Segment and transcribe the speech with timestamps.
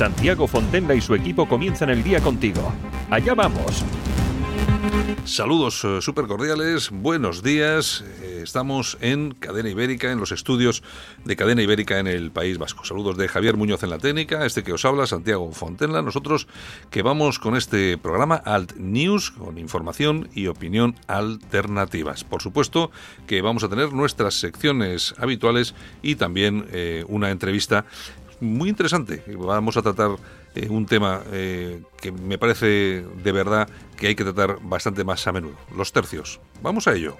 [0.00, 2.72] Santiago Fontenla y su equipo comienzan el día contigo.
[3.10, 3.84] Allá vamos.
[5.26, 8.02] Saludos eh, súper cordiales, buenos días.
[8.22, 10.82] Eh, estamos en Cadena Ibérica, en los estudios
[11.26, 12.84] de Cadena Ibérica en el País Vasco.
[12.86, 16.00] Saludos de Javier Muñoz en la técnica, este que os habla, Santiago Fontenla.
[16.00, 16.48] Nosotros
[16.88, 22.24] que vamos con este programa Alt News, con información y opinión alternativas.
[22.24, 22.90] Por supuesto
[23.26, 27.84] que vamos a tener nuestras secciones habituales y también eh, una entrevista
[28.40, 29.22] muy interesante.
[29.36, 30.12] Vamos a tratar
[30.54, 35.26] eh, un tema eh, que me parece de verdad que hay que tratar bastante más
[35.26, 36.40] a menudo, los tercios.
[36.62, 37.16] Vamos a ello.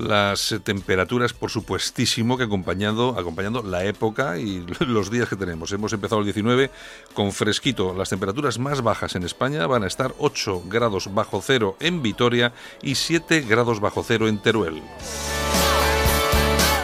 [0.00, 5.72] Las temperaturas, por supuestísimo, que acompañando, acompañando la época y los días que tenemos.
[5.72, 6.70] Hemos empezado el 19
[7.14, 7.94] con fresquito.
[7.94, 12.52] Las temperaturas más bajas en España van a estar 8 grados bajo cero en Vitoria
[12.82, 14.82] y 7 grados bajo cero en Teruel.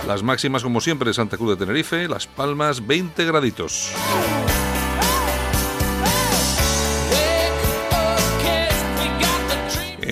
[0.06, 3.92] Las máximas, como siempre, Santa Cruz de Tenerife, Las Palmas, 20 graditos.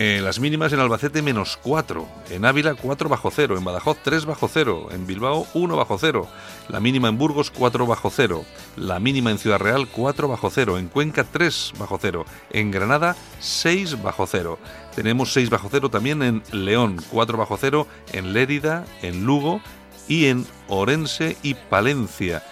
[0.07, 4.27] Eh, las mínimas en Albacete menos 4, en Ávila 4 bajo 0, en Badajoz 3
[4.27, 6.29] bajo 0, en Bilbao 1 bajo 0,
[6.69, 8.45] la mínima en Burgos 4 bajo 0,
[8.77, 13.17] la mínima en Ciudad Real 4 bajo 0, en Cuenca 3 bajo 0, en Granada
[13.41, 14.59] 6 bajo 0.
[14.95, 19.63] Tenemos 6 bajo 0 también en León, 4 bajo 0 en Lérida, en Lugo
[20.07, 22.43] y en Orense y Palencia.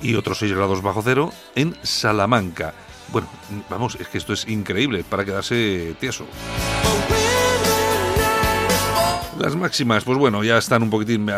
[0.00, 2.72] Y otros 6 grados bajo 0 en Salamanca.
[3.12, 3.28] Bueno,
[3.70, 6.26] vamos, es que esto es increíble para quedarse tieso.
[9.38, 11.30] Las máximas, pues bueno, ya están un poquitín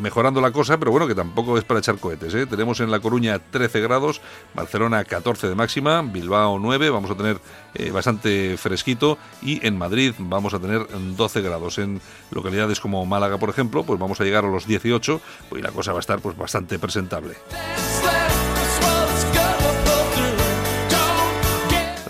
[0.00, 2.34] mejorando la cosa, pero bueno, que tampoco es para echar cohetes.
[2.34, 2.46] ¿eh?
[2.46, 4.22] Tenemos en La Coruña 13 grados,
[4.54, 7.38] Barcelona 14 de máxima, Bilbao 9, vamos a tener
[7.74, 11.76] eh, bastante fresquito, y en Madrid vamos a tener 12 grados.
[11.78, 12.00] En
[12.30, 15.92] localidades como Málaga, por ejemplo, pues vamos a llegar a los 18, pues la cosa
[15.92, 17.34] va a estar pues bastante presentable.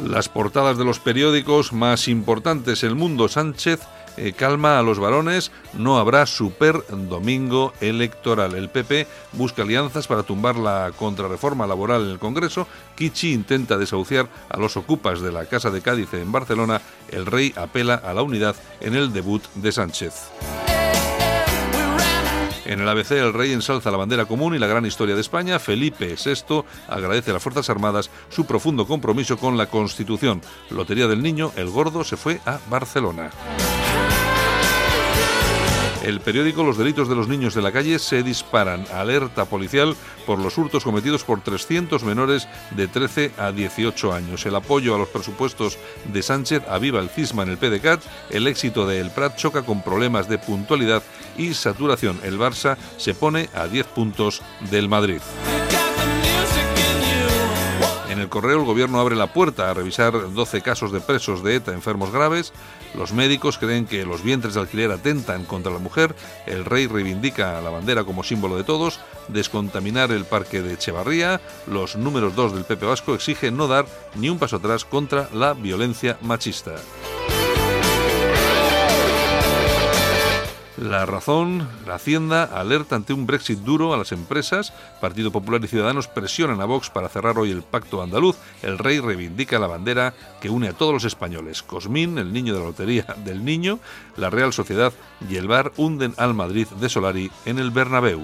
[0.07, 3.81] Las portadas de los periódicos más importantes, El Mundo Sánchez
[4.17, 8.55] eh, calma a los varones, no habrá super domingo electoral.
[8.55, 12.69] El PP busca alianzas para tumbar la contrarreforma laboral en el Congreso.
[12.95, 16.81] Kichi intenta desahuciar a los ocupas de la Casa de Cádiz en Barcelona.
[17.11, 20.31] El rey apela a la unidad en el debut de Sánchez.
[22.67, 25.61] En el ABC el rey ensalza la bandera común y la gran historia de España.
[25.61, 30.43] Felipe VI agradece a las Fuerzas Armadas su profundo compromiso con la Constitución.
[30.71, 33.31] Lotería del Niño, el gordo se fue a Barcelona.
[36.07, 38.85] El periódico Los delitos de los niños de la calle se disparan.
[38.95, 44.47] Alerta policial por los hurtos cometidos por 300 menores de 13 a 18 años.
[44.47, 48.05] El apoyo a los presupuestos de Sánchez aviva el cisma en el PDCAT.
[48.31, 51.03] El éxito de El Prat choca con problemas de puntualidad
[51.37, 52.21] y saturación.
[52.23, 55.21] El Barça se pone a 10 puntos del Madrid.
[58.17, 61.57] En el correo el gobierno abre la puerta a revisar 12 casos de presos de
[61.57, 62.53] ETA enfermos graves.
[62.95, 66.15] Los médicos creen que los vientres de alquiler atentan contra la mujer.
[66.47, 69.01] El rey reivindica la bandera como símbolo de todos.
[69.29, 71.41] Descontaminar el parque de Echevarría.
[71.67, 75.55] Los números 2 del Pepe Vasco exigen no dar ni un paso atrás contra la
[75.55, 76.77] violencia machista.
[80.77, 84.75] La razón, la Hacienda alerta ante un Brexit duro a las empresas.
[85.01, 88.37] Partido Popular y Ciudadanos presionan a Vox para cerrar hoy el pacto andaluz.
[88.63, 91.63] El rey reivindica la bandera que une a todos los españoles.
[91.63, 93.79] Cosmín, el niño de la lotería del niño,
[94.19, 94.93] la Real Sociedad
[95.31, 98.21] y el Bar hunden al Madrid de Solari en el Bernabéu.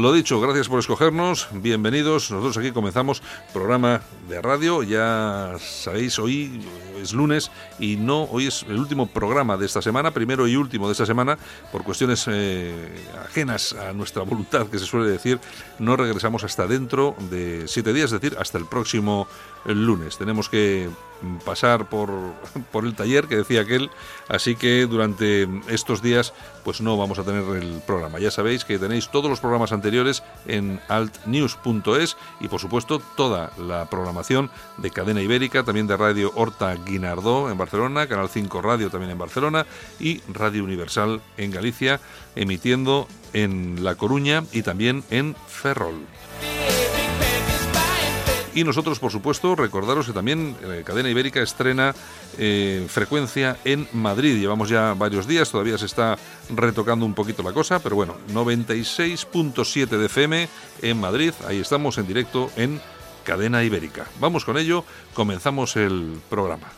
[0.00, 2.30] Lo dicho, gracias por escogernos, bienvenidos.
[2.30, 4.00] Nosotros aquí comenzamos programa
[4.30, 4.82] de radio.
[4.82, 6.66] Ya sabéis, hoy
[7.02, 10.86] es lunes y no, hoy es el último programa de esta semana, primero y último
[10.86, 11.36] de esta semana,
[11.70, 12.72] por cuestiones eh,
[13.26, 15.38] ajenas a nuestra voluntad, que se suele decir.
[15.78, 19.28] No regresamos hasta dentro de siete días, es decir, hasta el próximo
[19.66, 20.16] lunes.
[20.16, 20.88] Tenemos que
[21.44, 22.10] pasar por,
[22.72, 23.90] por el taller que decía aquel,
[24.28, 26.32] así que durante estos días
[26.64, 28.18] pues no vamos a tener el programa.
[28.18, 33.88] Ya sabéis que tenéis todos los programas anteriores en altnews.es y por supuesto toda la
[33.88, 39.12] programación de Cadena Ibérica, también de Radio Horta Guinardó en Barcelona, Canal 5 Radio también
[39.12, 39.66] en Barcelona
[39.98, 42.00] y Radio Universal en Galicia,
[42.36, 46.06] emitiendo en La Coruña y también en Ferrol.
[48.54, 51.94] Y nosotros, por supuesto, recordaros que también eh, Cadena Ibérica estrena
[52.38, 54.38] eh, frecuencia en Madrid.
[54.38, 56.18] Llevamos ya varios días, todavía se está
[56.54, 60.48] retocando un poquito la cosa, pero bueno, 96.7 de FM
[60.82, 61.32] en Madrid.
[61.46, 62.80] Ahí estamos en directo en
[63.24, 64.06] Cadena Ibérica.
[64.18, 66.68] Vamos con ello, comenzamos el programa.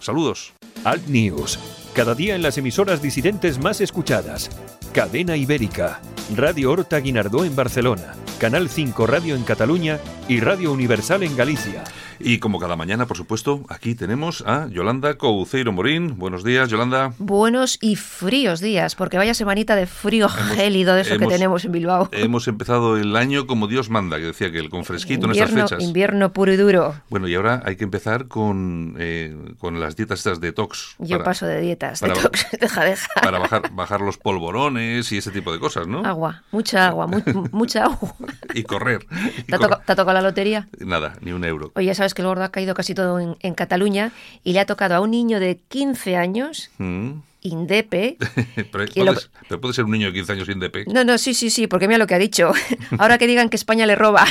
[0.00, 0.52] Saludos.
[0.84, 1.60] Alt News,
[1.94, 4.50] cada día en las emisoras disidentes más escuchadas.
[4.92, 6.02] Cadena Ibérica,
[6.36, 9.98] Radio Horta Guinardó en Barcelona, Canal 5 Radio en Cataluña
[10.28, 11.82] y Radio Universal en Galicia.
[12.18, 16.18] Y como cada mañana, por supuesto, aquí tenemos a Yolanda Couceiro Morín.
[16.18, 17.12] Buenos días, Yolanda.
[17.18, 21.72] Buenos y fríos días, porque vaya semanita de frío gélido de eso que tenemos en
[21.72, 22.08] Bilbao.
[22.12, 25.58] Hemos empezado el año como Dios manda, que decía que el con fresquito invierno, en
[25.58, 25.88] estas fechas.
[25.88, 26.94] Invierno puro y duro.
[27.10, 30.96] Bueno, y ahora hay que empezar con, eh, con las dietas estas detox.
[30.98, 33.08] Yo para, paso de dietas, para, detox, deja, deja.
[33.20, 36.04] Para bajar, bajar los polvorones y ese tipo de cosas, ¿no?
[36.04, 37.20] Agua, mucha agua, mu
[37.52, 38.14] mucha agua.
[38.54, 39.06] y correr.
[39.38, 40.68] Y ¿Te, ha tocado, ¿Te ha tocado la lotería?
[40.78, 41.72] Nada, ni un euro.
[41.74, 44.12] Oye, sabes que el gordo ha caído casi todo en, en Cataluña
[44.44, 46.70] y le ha tocado a un niño de 15 años.
[46.78, 47.12] Mm.
[47.44, 48.18] Indepe.
[48.70, 50.84] pero, puede, lo- pero puede ser un niño de 15 años indepe.
[50.86, 52.52] No, no, sí, sí, sí, porque mira lo que ha dicho.
[52.98, 54.24] Ahora que digan que España le roba.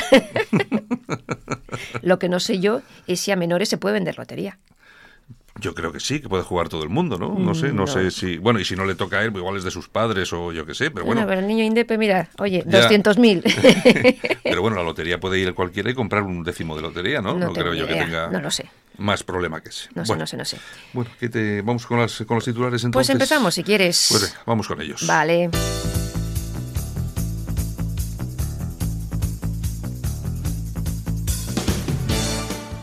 [2.02, 4.58] lo que no sé yo es si a menores se puede vender lotería.
[5.60, 7.38] Yo creo que sí, que puede jugar todo el mundo, ¿no?
[7.38, 7.86] No sé, no, Mm, no.
[7.86, 8.38] sé si...
[8.38, 10.64] Bueno, y si no le toca a él, igual es de sus padres o yo
[10.64, 11.28] qué sé, pero Bueno, bueno...
[11.28, 12.88] pero el niño Indepe, mira, oye, Ya.
[12.88, 14.38] 200.000.
[14.42, 17.34] Pero bueno, la lotería puede ir cualquiera y comprar un décimo de lotería, ¿no?
[17.38, 18.68] No creo yo que tenga no lo sé.
[18.98, 19.88] más problema que ese.
[19.94, 20.58] No sé, bueno, no sé, no sé.
[20.92, 21.62] Bueno, ¿qué te...
[21.62, 23.10] vamos con, las, con los titulares Pues entonces.
[23.10, 24.06] empezamos, si quieres.
[24.10, 25.06] Pues venga, vamos con ellos.
[25.06, 25.50] Vale.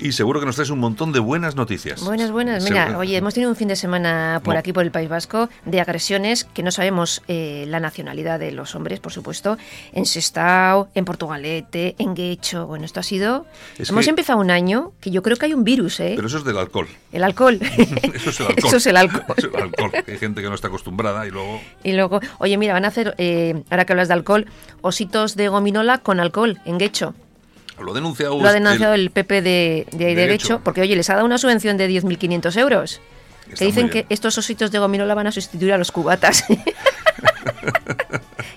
[0.00, 2.02] Y seguro que nos traes un montón de buenas noticias.
[2.04, 2.62] Buenas, buenas.
[2.64, 4.60] Mira, oye, hemos tenido un fin de semana por No.
[4.60, 8.74] aquí, por el País Vasco, de agresiones que no sabemos eh, la nacionalidad de los
[8.74, 9.58] hombres, por supuesto.
[9.92, 12.66] En Sestao, en Portugalete, en Guecho.
[12.66, 13.46] Bueno, esto ha sido...
[13.78, 16.12] Es hemos que- empezado un año que yo creo que hay un virus, ¿eh?
[16.16, 16.86] Pero eso es del alcohol.
[17.12, 17.58] El alcohol.
[18.14, 18.64] Eso es el alcohol.
[18.66, 19.24] Eso es el alcohol.
[19.36, 19.90] Eso es el alcohol.
[20.06, 21.60] Hay gente que no está acostumbrada y luego...
[21.82, 24.46] Y luego, oye, mira, van a hacer, eh, ahora que hablas de alcohol,
[24.82, 27.14] ositos de gominola con alcohol en Guecho.
[27.80, 28.40] Lo ha denunciado...
[28.40, 30.60] Lo ha denunciado el- el PP de, de, ahí de de Guecho, Guecho.
[30.64, 33.00] porque, oye, les ha dado una subvención de 10.500 euros.
[33.46, 36.44] Está Que dicen que estos ositos de gominola van a sustituir a los cubatas.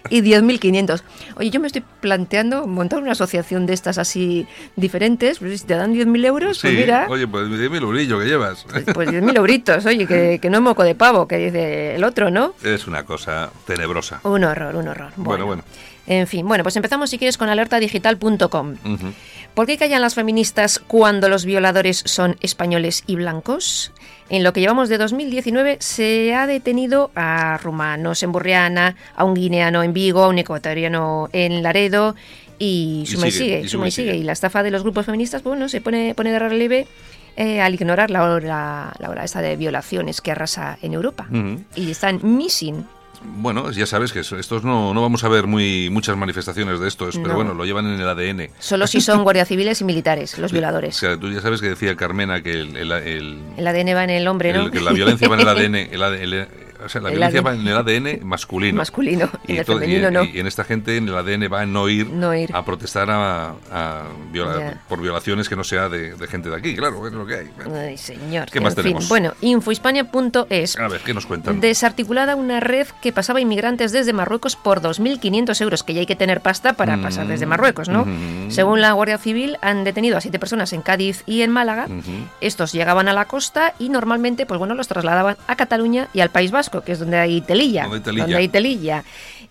[0.09, 1.01] y 10.500.
[1.37, 4.45] Oye, yo me estoy planteando montar una asociación de estas así
[4.75, 5.39] diferentes.
[5.39, 8.25] Pues si te dan 10.000 euros, Sí, pues mira, oye, pues dime el brillo que
[8.25, 8.65] llevas.
[8.69, 9.85] pues, pues 10.000 euritos.
[9.85, 12.53] Oye, que, que no es moco de pavo, que dice el otro, ¿no?
[12.63, 14.19] Es una cosa tenebrosa.
[14.23, 15.13] Un horror, un horror.
[15.15, 15.63] Bueno, bueno.
[16.07, 18.75] En fin, bueno, pues empezamos si quieres con alertadigital.com.
[18.85, 19.13] Ujú.
[19.53, 23.91] ¿Por qué callan las feministas cuando los violadores son españoles y blancos?
[24.29, 29.33] En lo que llevamos de 2019 se ha detenido a rumanos en Burriana, a un
[29.33, 32.15] guineano en Vigo, a un ecuatoriano en Laredo
[32.57, 34.15] y suma y sigue, sigue, y suma y sigue.
[34.15, 36.87] Y la estafa de los grupos feministas, bueno, se pone, pone de relieve
[37.35, 41.27] eh, al ignorar la hora, la hora esta de violaciones que arrasa en Europa.
[41.75, 42.85] Y están missing.
[43.23, 47.15] Bueno, ya sabes que estos no, no vamos a ver muy muchas manifestaciones de estos,
[47.17, 47.35] pero No.
[47.35, 48.49] bueno, lo llevan en el ADN.
[48.59, 50.95] Solo si son guardias civiles y militares, los O violadores.
[50.95, 54.09] sea, tú ya sabes que decía Carmena que el, el- el- El ADN va en
[54.11, 54.63] el hombre, ¿no?
[54.65, 56.47] el- que la violencia va en el ADN, el ADN el-
[56.83, 57.47] o sea, la El violencia ADN.
[57.47, 58.77] va en el ADN masculino.
[58.77, 60.23] Masculino, y en el todo- femenino en- no.
[60.23, 62.49] y en esta gente en el ADN va en no ir, No ir.
[62.55, 66.75] a protestar a, a viola- por violaciones que no sea de, de gente de aquí,
[66.75, 67.49] claro, es lo que hay.
[67.73, 68.49] Ay, señor.
[68.49, 68.83] ¿Qué más fin.
[68.83, 69.09] tenemos?
[69.09, 70.77] Bueno, infohispania.es.
[70.79, 71.59] A ver, ¿qué nos cuentan?
[71.59, 76.15] Desarticulada una red que pasaba inmigrantes desde Marruecos por 2.500 euros, que ya hay que
[76.15, 77.01] tener pasta para Mm.
[77.01, 78.05] pasar desde Marruecos, ¿no?
[78.49, 81.87] Según la Guardia Civil, han detenido a siete personas en Cádiz y en Málaga.
[82.41, 86.29] Estos llegaban a la costa y normalmente, pues bueno, los trasladaban a Cataluña y al
[86.29, 87.83] País Vasco, que es donde hay telilla.
[87.83, 88.23] Donde hay telilla.
[88.23, 89.03] Donde hay telilla.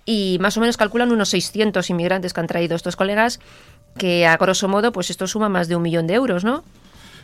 [0.07, 3.39] Y más o menos calculan unos 600 inmigrantes que han traído estos colegas,
[3.99, 6.65] que a grosso modo, pues esto suma más de un millón de euros, ¿no?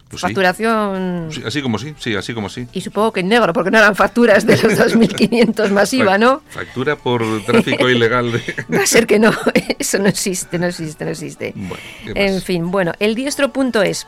[0.09, 0.23] Pues.
[0.23, 1.31] Facturación.
[1.33, 2.69] Sí, así como sí, sí, así como sí.
[2.73, 6.43] Y supongo que en negro, porque no eran facturas de los 2.500 masiva, ¿no?
[6.49, 8.31] Factura por tráfico ilegal.
[8.31, 8.41] De...
[8.73, 9.33] Va a ser que no,
[9.79, 11.55] eso no existe, no existe, no existe.
[12.15, 14.07] En fin, bueno, el diestro punto es.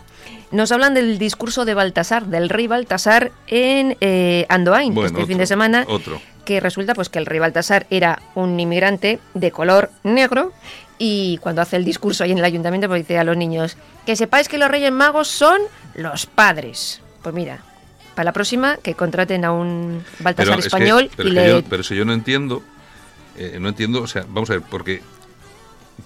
[0.50, 5.36] Nos hablan del discurso de Baltasar, del rey Baltasar en eh, Andoain Bueno, este fin
[5.38, 6.20] de semana, Otro.
[6.46, 10.52] que resulta pues que el rey Baltasar era un inmigrante de color negro
[10.98, 13.76] y cuando hace el discurso ahí en el ayuntamiento pues dice a los niños
[14.06, 15.60] que sepáis que los reyes magos son
[15.94, 17.02] los padres.
[17.22, 17.58] Pues mira,
[18.14, 21.46] para la próxima que contraten a un Baltasar es que- español pero y es que
[21.46, 21.50] le...
[21.60, 22.62] yo- pero si yo no entiendo,
[23.36, 25.02] eh, no entiendo, o sea, vamos a ver, porque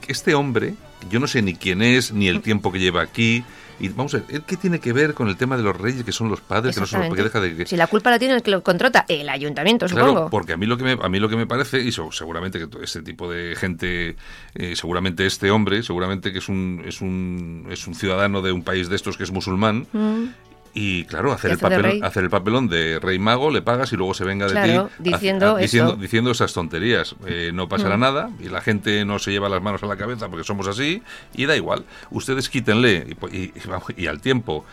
[0.09, 0.75] este hombre,
[1.11, 3.45] yo no sé ni quién es, ni el tiempo que lleva aquí,
[3.81, 6.05] y vamos a ver, ¿él ¿qué tiene que ver con el tema de los reyes,
[6.05, 7.67] que son los padres, que no son los porque deja de que...
[7.67, 10.31] Si la culpa la tiene el que lo contrata, el ayuntamiento, Claro, supongo.
[10.31, 12.59] porque a mí lo que me, a mí lo que me parece, y so- seguramente
[12.59, 14.17] que este tipo de gente,
[14.55, 18.63] eh, seguramente este hombre, seguramente que es un, es un, es un ciudadano de un
[18.63, 20.25] país de estos que es musulmán, Mm.
[20.75, 24.15] Y claro, hacer el, papel, hacer el papelón de rey mago, le pagas y luego
[24.15, 27.15] se venga de Claro, ti diciendo a- diciendo, diciendo esas tonterías.
[27.27, 28.01] Eh, no pasará Mm.
[28.01, 31.03] nada y la gente no se lleva las manos a la cabeza porque somos así
[31.35, 31.85] y da igual.
[32.11, 33.53] Ustedes quítenle y, y-
[33.97, 34.65] y al tiempo.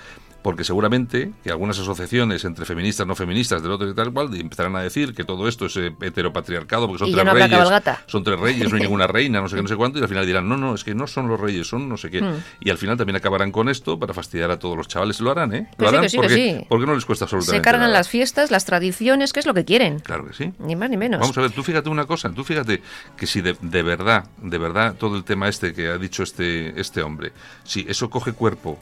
[0.41, 4.75] Porque seguramente que algunas asociaciones entre feministas, no feministas, del otro y tal cual, empezarán
[4.75, 7.69] a decir que todo esto es eh, heteropatriarcado, porque son Y tres no reyes,
[8.07, 10.07] son tres reyes, no hay ninguna reina, no sé qué, no sé cuánto, y al
[10.07, 12.21] final dirán, no, no, es que no son los reyes, son no sé qué.
[12.21, 12.43] Mm.
[12.61, 15.19] Y al final también acabarán con esto para fastidiar a todos los chavales.
[15.19, 15.69] Lo harán, ¿eh?
[15.77, 16.65] Lo harán que sí, que porque, sí.
[16.69, 17.93] porque no les cuesta Se absolutamente cargan nada.
[17.93, 19.99] las fiestas, las tradiciones, que es lo que quieren.
[19.99, 20.53] Claro que sí.
[20.59, 21.19] Ni más ni menos.
[21.19, 22.81] Vamos a ver, tú fíjate una cosa, tú fíjate
[23.17, 26.79] que si de, de verdad, de verdad, todo el tema este que ha dicho este,
[26.79, 28.79] este hombre, si eso coge cuerpo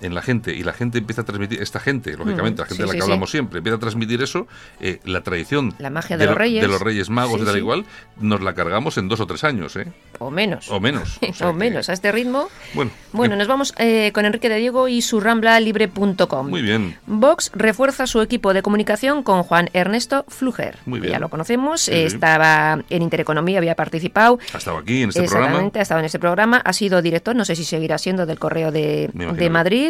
[0.00, 2.80] en la gente y la gente empieza a transmitir, esta gente, lógicamente, la gente sí,
[2.82, 3.02] de la que sí.
[3.02, 4.46] hablamos siempre, empieza a transmitir eso,
[4.80, 6.62] eh, la tradición La magia de lo- los reyes.
[6.62, 7.84] de los reyes magos y tal igual,
[8.20, 9.86] nos la cargamos en dos o tres años, ¿eh?
[10.18, 10.70] O menos.
[10.70, 11.18] O menos.
[11.28, 12.48] O sea o que- menos, a este ritmo.
[12.74, 16.48] Bueno, Bueno, nos vamos eh, con Enrique de Diego y su rambla libre.com.
[16.48, 16.96] muy bien.
[17.06, 20.78] Vox refuerza su equipo de comunicación con Juan Ernesto Fluger.
[20.86, 21.12] Muy bien.
[21.12, 24.38] Ya lo conocemos, estaba en Intereconomía, había participado.
[24.54, 25.70] Ha estado aquí en este Exactamente, programa.
[25.78, 28.70] ha estado en este programa, ha sido director, no sé si seguirá siendo del Correo
[28.72, 29.32] de, de que-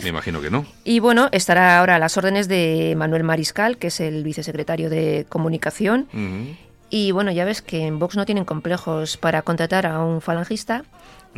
[0.03, 0.67] Me imagino que no.
[0.85, 5.27] Y bueno, estará ahora a las órdenes de Manuel Mariscal, que es el vicesecretario de
[5.29, 6.09] Comunicación.
[6.91, 10.85] Y bueno, ya ves que en Vox no tienen complejos para contratar a un falangista,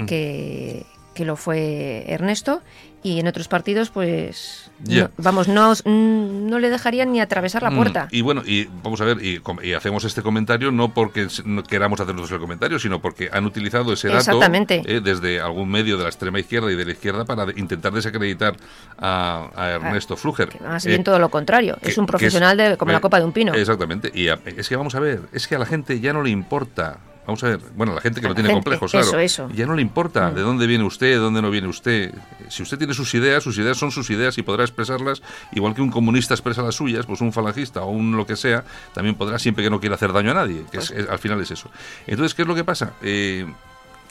[0.07, 2.63] que, que lo fue Ernesto,
[3.03, 5.05] y en otros partidos, pues, Ya.
[5.05, 8.09] no- vamos, no, mm, no le dejarían ni atravesar la Mm, puerta.
[8.11, 11.27] Y bueno, y vamos a ver, y, y hacemos este comentario no porque
[11.69, 14.83] queramos hacer nosotros el comentario, sino porque han utilizado ese dato Exactamente.
[14.87, 18.55] eh, desde algún medio de la extrema izquierda y de la izquierda para intentar desacreditar
[18.99, 20.49] a, a Ernesto Fluger.
[20.51, 23.01] Que más Eh, bien todo lo contrario, que- es un profesional de, como eh, la
[23.01, 23.55] copa de un pino.
[23.55, 24.11] Exactamente.
[24.15, 26.31] Y a- es que vamos a ver, es que a la gente ya no le
[26.31, 26.99] importa.
[27.27, 29.07] Vamos a ver, bueno, la gente que no tiene gente, complejos, claro.
[29.07, 29.49] eso, eso.
[29.55, 30.35] Ya no le importa Mm.
[30.35, 32.13] de dónde viene usted, de dónde no viene usted.
[32.49, 35.23] Si usted tiene sus ideas, sus ideas son sus ideas y podrá expresarlas
[35.53, 38.65] igual que un comunista expresa las suyas, pues un falangista o un lo que sea,
[38.95, 41.19] también podrá siempre que no quiera hacer daño a nadie, que Pues es- es- al
[41.19, 41.71] final es eso.
[42.07, 42.95] Entonces, ¿qué es lo que pasa?
[43.03, 43.47] Eh,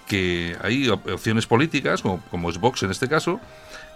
[0.08, 3.40] que hay op- opciones políticas, como, como es Vox en este caso,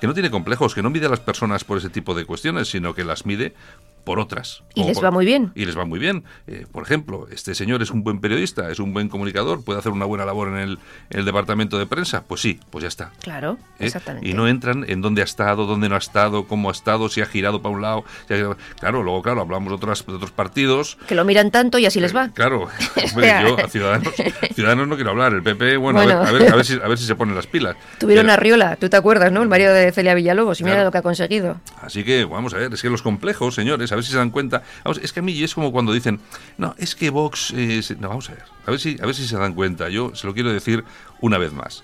[0.01, 2.67] que no tiene complejos, que no mide a las personas por ese tipo de cuestiones,
[2.69, 3.53] sino que las mide
[4.03, 4.63] por otras.
[4.75, 5.51] Y les por- va muy bien.
[5.55, 6.23] Y les va muy bien.
[6.47, 9.91] Eh, por ejemplo, este señor es un buen periodista, es un buen comunicador, puede hacer
[9.91, 10.79] una buena labor en el,
[11.09, 12.23] en el departamento de prensa.
[12.27, 13.11] Pues sí, pues ya está.
[13.21, 13.85] Claro, ¿eh?
[13.85, 14.27] exactamente.
[14.27, 17.21] Y no entran en dónde ha estado, dónde no ha estado, cómo ha estado, si
[17.21, 18.03] ha girado para un lado.
[18.27, 20.97] si ha girado- Claro, luego, claro, hablamos de otros, de otros partidos.
[21.07, 22.25] Que lo miran tanto y así les va.
[22.25, 22.67] Eh, Claro,
[23.13, 24.13] hombre, yo a Ciudadanos,
[24.53, 25.33] Ciudadanos no quiero hablar.
[25.33, 26.21] El PP, bueno, Bueno.
[26.21, 27.75] A, ver, a, ver, a, ver si, a ver si se ponen las pilas.
[27.99, 29.41] Tuvieron Pero- a Riola, tú te acuerdas, ¿no?
[29.41, 31.61] El marido de Celia Villalobos, y mira lo que ha conseguido.
[31.81, 34.29] Así que vamos a ver, es que los complejos, señores, a ver si se dan
[34.31, 34.63] cuenta.
[34.83, 36.19] Vamos, es que a mí es como cuando dicen,
[36.57, 37.51] no, es que Vox.
[37.55, 37.95] eh, se-".
[37.95, 39.89] no, vamos a ver, a ver, si, a ver si se dan cuenta.
[39.89, 40.83] Yo se lo quiero decir
[41.21, 41.83] una vez más.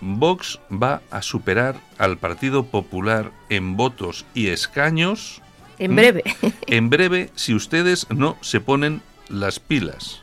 [0.00, 5.40] Vox va a superar al Partido Popular en votos y escaños
[5.78, 6.22] En breve.
[6.66, 10.22] en breve si ustedes no se ponen las pilas.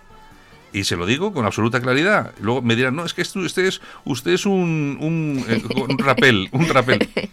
[0.74, 2.34] Y se lo digo con absoluta claridad.
[2.40, 5.98] Luego me dirán, no, es que esto- usted es, usted es un, un, eh, un
[6.00, 7.10] rapel, un rapel.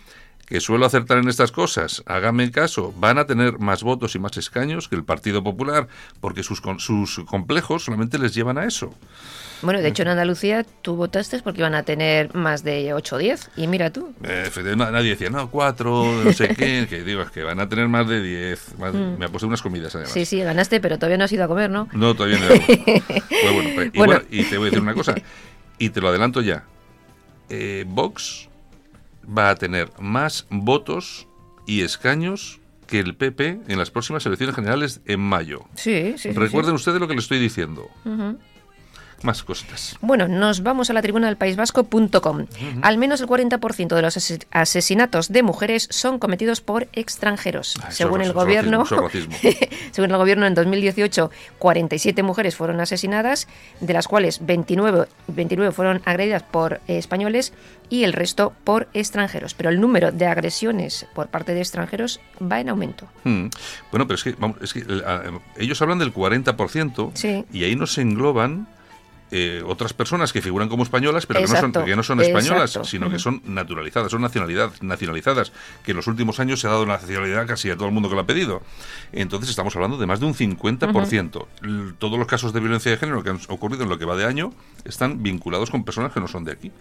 [0.50, 2.02] Que suelo acertar en estas cosas.
[2.06, 5.86] Hágame caso, van a tener más votos y más escaños que el Partido Popular,
[6.20, 8.92] porque sus, sus complejos solamente les llevan a eso.
[9.62, 13.18] Bueno, de hecho en Andalucía tú votaste porque iban a tener más de 8 o
[13.18, 13.50] 10.
[13.58, 14.12] Y mira tú.
[14.24, 17.86] Eh, nadie decía, no, cuatro, no sé qué, que digo, es que van a tener
[17.86, 18.76] más de diez.
[18.76, 20.10] más- Me ha puesto unas comidas además.
[20.10, 20.14] Mm.
[20.14, 21.88] Sí, sí, ganaste, pero todavía no has ido a comer, ¿no?
[21.92, 22.46] No, todavía no.
[22.66, 24.12] Pues bueno, pues- y, Bueno.
[24.14, 25.14] bueno, y te voy a decir una cosa,
[25.78, 26.64] y te lo adelanto ya.
[27.48, 28.48] Eh, Vox
[29.36, 31.26] va a tener más votos
[31.66, 35.64] y escaños que el PP en las próximas elecciones generales en mayo.
[35.74, 36.32] Sí, sí.
[36.32, 37.88] sí, Recuerden ustedes lo que les estoy diciendo.
[38.04, 38.38] Ujú.
[39.22, 39.96] Más cositas.
[40.00, 42.46] Bueno, nos vamos a la tribuna del País Vasco.com.
[42.82, 44.16] Al menos el 40% de los
[44.50, 47.76] asesinatos de mujeres son cometidos por extranjeros.
[47.82, 48.84] Ah, según el gobierno,
[49.92, 53.48] según el gobierno en 2018, 47 mujeres fueron asesinadas,
[53.80, 57.52] de las cuales 29, 29 fueron agredidas por eh, españoles
[57.88, 59.54] y el resto por extranjeros.
[59.54, 63.06] Pero el número de agresiones por parte de extranjeros va en aumento.
[63.24, 63.46] Mm.
[63.90, 65.22] Bueno, pero es que, vamos, es que eh, a-
[65.56, 67.44] ellos hablan del 40% Sí.
[67.52, 68.68] y ahí no se engloban
[69.30, 72.70] eh, otras personas que figuran como españolas, pero que no, son, que no son españolas,
[72.70, 72.88] exacto.
[72.88, 75.52] sino que son naturalizadas, son nacionalidad, nacionalizadas,
[75.84, 78.14] que en los últimos años se ha dado nacionalidad casi a todo el mundo que
[78.16, 78.62] lo ha pedido.
[79.12, 81.46] Entonces estamos hablando de más de un 50%.
[81.62, 84.16] L- Todos los casos de violencia de género que han ocurrido en lo que va
[84.16, 84.52] de año
[84.84, 86.72] están vinculados con personas que no son de aquí.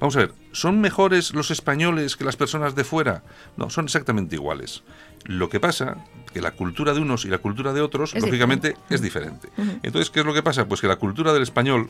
[0.00, 3.22] Vamos a ver, ¿son mejores los españoles que las personas de fuera?
[3.56, 4.82] No, son exactamente iguales.
[5.28, 5.98] Lo que pasa
[6.32, 9.48] que la cultura de unos y la cultura de otros, Es lógicamente, es diferente.
[9.82, 10.66] Entonces, ¿qué es lo que pasa?
[10.66, 11.88] Pues que la cultura del español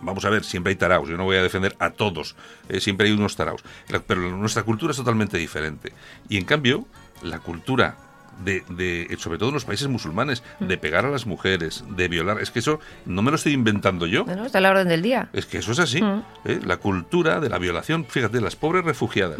[0.00, 2.36] Vamos a ver, siempre hay taraos, yo no voy a defender a todos,
[2.68, 3.64] eh, siempre hay unos taraos,
[4.06, 5.92] pero nuestra cultura es totalmente diferente.
[6.28, 6.86] Y en cambio,
[7.22, 7.96] la cultura
[8.44, 12.40] de, de, sobre todo en los países musulmanes, de pegar a las mujeres, de violar,
[12.40, 14.24] es que eso no me lo estoy inventando yo.
[14.44, 15.30] Está a la orden del día.
[15.32, 16.00] Es que eso es así.
[16.44, 16.60] ¿eh?
[16.64, 19.38] La cultura de la violación, fíjate, las pobres refugiadas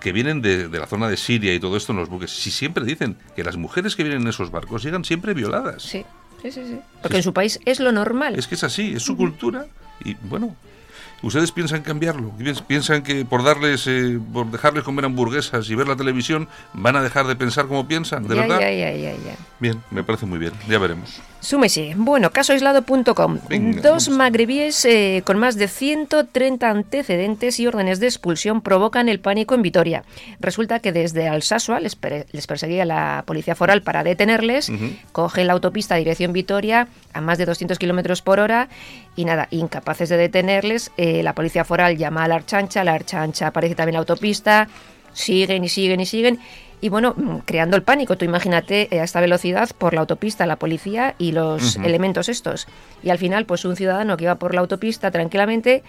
[0.00, 2.50] que vienen de, de la zona de Siria y todo esto en los buques, si
[2.50, 5.82] siempre dicen que las mujeres que vienen en esos barcos llegan siempre violadas.
[5.82, 6.04] Sí,
[6.42, 6.62] sí, sí.
[6.66, 6.78] sí.
[7.02, 8.38] Porque en su país es lo normal.
[8.38, 9.66] Es que es así, es su cultura
[10.04, 10.56] y bueno.
[11.22, 12.30] ¿Ustedes piensan cambiarlo?
[12.38, 16.94] Piens- ¿Piensan que por darles, eh, por dejarles comer hamburguesas y ver la televisión van
[16.94, 18.28] a dejar de pensar como piensan?
[18.28, 18.60] ¿De ya, verdad?
[18.60, 19.36] ya, ya, ya, ya.
[19.58, 20.52] Bien, me parece muy bien.
[20.68, 21.20] Ya veremos.
[21.40, 21.94] Súmese.
[21.96, 23.38] Bueno, casoaislado.com.
[23.82, 29.54] Dos magrebíes eh, con más de 130 antecedentes y órdenes de expulsión provocan el pánico
[29.54, 30.04] en Vitoria.
[30.40, 31.96] Resulta que desde Alsasua les,
[32.32, 34.72] les perseguía la policía foral para detenerles,
[35.12, 38.68] cogen la autopista dirección Vitoria a más de 200 kilómetros por hora
[39.14, 43.48] y nada, incapaces de detenerles, eh, la policía foral llama a la Archancha, la Archancha
[43.48, 44.68] aparece también en la autopista,
[45.12, 46.40] siguen y siguen y siguen.
[46.80, 50.46] Y bueno, mm, creando el pánico, tú imagínate eh, a esta velocidad por la autopista,
[50.46, 52.66] la policía y los elementos estos.
[53.02, 55.82] Y al final, pues un ciudadano que iba por la autopista tranquilamente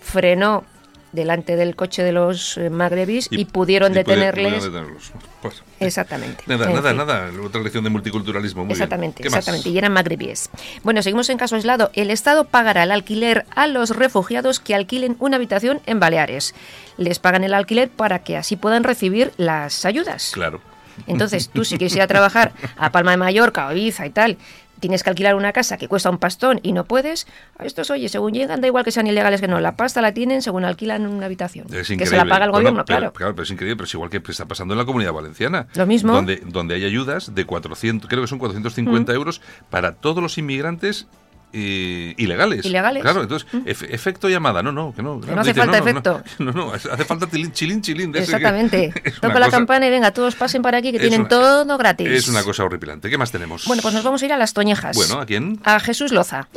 [0.00, 0.64] frenó
[1.12, 4.46] delante del coche de los eh, magrebis y, pudieron y detenerles.
[4.46, 5.12] pudieron detenerlos.
[5.40, 6.44] Pues, Exactamente.
[6.46, 6.98] nada, nada, fin.
[6.98, 7.30] nada.
[7.44, 8.64] Otra lección de multiculturalismo.
[8.64, 9.24] Muy Exactamente, bien.
[9.24, 9.38] ¿Qué más?
[9.40, 9.68] exactamente.
[9.68, 10.50] Y eran magrebíes.
[10.82, 11.90] Bueno, seguimos en caso aislado.
[11.94, 16.54] El Estado pagará el alquiler a los refugiados que alquilen una habitación en Baleares.
[16.96, 20.30] Les pagan el alquiler para que así puedan recibir las ayudas.
[20.32, 20.60] Claro.
[21.06, 24.38] Entonces, tú si quieres ir a trabajar a Palma de Mallorca Ibiza y tal,
[24.82, 28.08] tienes que alquilar una casa que cuesta un pastón y no puedes, a estos, oye,
[28.08, 31.06] según llegan, da igual que sean ilegales que no, la pasta la tienen según alquilan
[31.06, 31.66] una habitación.
[31.72, 33.12] Es que se la paga el Bueno, gobierno, pero- claro.
[33.12, 35.68] Claro, pero es increíble, pero es igual que está pasando en la comunidad valenciana.
[35.76, 36.12] Lo mismo.
[36.12, 39.14] Donde, donde hay ayudas de 400, creo que son 450 Mm.
[39.14, 39.40] euros
[39.70, 41.06] para todos los inmigrantes
[41.52, 42.64] eh, ilegales.
[42.64, 43.02] Ilegales.
[43.02, 45.16] Claro, entonces, efe- efecto llamada, no, no, que no.
[45.26, 46.22] no hace falta efecto.
[46.38, 48.12] No, no, no, hace falta tilín, chilín, chilín.
[48.12, 48.92] de Exactamente.
[49.20, 51.78] Toca la cosa- campana y venga, todos pasen para aquí que es tienen una- todo
[51.78, 52.08] gratis.
[52.08, 53.10] Es una cosa horripilante.
[53.10, 53.66] ¿Qué más tenemos?
[53.66, 54.96] Bueno, pues nos vamos a ir a las Toñejas.
[54.96, 55.60] Bueno, ¿a quién?
[55.64, 56.48] A Jesús Loza.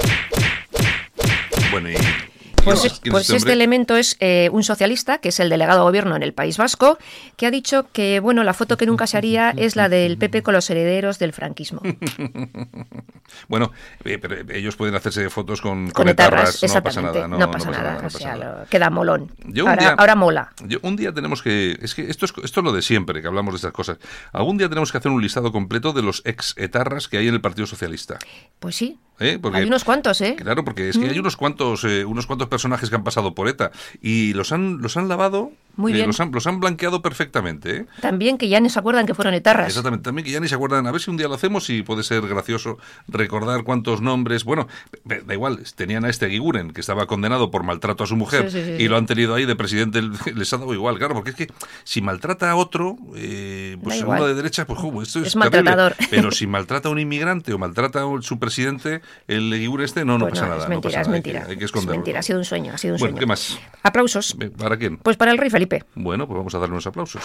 [1.71, 1.95] Bueno, y...
[2.65, 5.49] Pues, ¿quién es- quién es pues este elemento es eh, un socialista, que es el
[5.49, 6.97] delegado de gobierno en el País Vasco,
[7.37, 10.43] que ha dicho que bueno la foto que nunca se haría es la del PP
[10.43, 11.81] con los herederos del franquismo.
[13.47, 13.71] Bueno,
[14.03, 17.27] eh, pero ellos pueden hacerse fotos con, Con etarras, no pasa nada.
[17.27, 17.91] No, No, pasa, nada.
[17.93, 18.65] no o pasa sea, nada.
[18.69, 19.31] queda molón.
[19.45, 20.53] Yo ahora, día- ahora mola.
[20.65, 21.77] Yo- un día tenemos que.
[21.81, 23.97] Es que esto es, esto es lo de siempre, que hablamos de estas cosas.
[24.31, 27.33] Algún día tenemos que hacer un listado completo de los ex etarras que hay en
[27.33, 28.19] el Partido Socialista.
[28.59, 28.99] Pues sí.
[29.19, 29.39] ¿Eh?
[29.41, 30.35] Porque- Hay unos cuantos, ¿eh?
[30.37, 33.47] Claro, porque es que hay unos cuantos, eh, unos cuantos personajes que han pasado por
[33.47, 36.07] ETA y los han, los han lavado, Muy bien.
[36.07, 37.75] los, han, los han blanqueado perfectamente.
[37.77, 37.85] ¿eh?
[38.01, 39.67] También que ya no se acuerdan que fueron etarras.
[39.67, 40.87] Exactamente, también que ya ni se acuerdan.
[40.87, 44.43] A ver si un día lo hacemos y puede ser gracioso recordar cuántos nombres.
[44.43, 44.67] Bueno,
[45.03, 48.59] da igual, tenían a este Giguren, que estaba condenado por maltrato a su mujer, Sí,
[48.63, 50.01] sí, sí, y lo han tenido ahí de presidente,
[50.35, 51.47] les ha dado igual, claro, porque es que
[51.83, 55.95] si maltrata a otro, eh, pues uno de derecha, pues jo, esto es, maltratador.
[56.09, 60.17] Pero si maltrata a un inmigrante o maltrata a su presidente, el Giguren este, no,
[60.17, 60.63] no Pues pasa nada.
[60.63, 61.49] es no mentira, es nada, hay que- mentira.
[61.51, 61.95] Hay que, es esconderlo.
[61.97, 63.19] mentira, ha sido un sueño, ha sido un Bueno, sueño.
[63.19, 63.59] ¿qué más?
[63.83, 64.37] Aplausos.
[64.57, 64.97] ¿Para quién?
[64.97, 65.64] Pues para el rey Felipe.
[65.95, 67.23] Bueno, pues vamos a darle unos aplausos.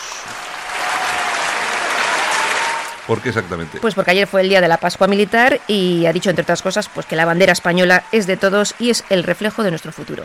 [3.11, 3.81] ¿Por qué exactamente?
[3.81, 6.63] Pues porque ayer fue el día de la Pascua Militar y ha dicho, entre otras
[6.63, 9.91] cosas, pues que la bandera española es de todos y es el reflejo de nuestro
[9.91, 10.23] futuro.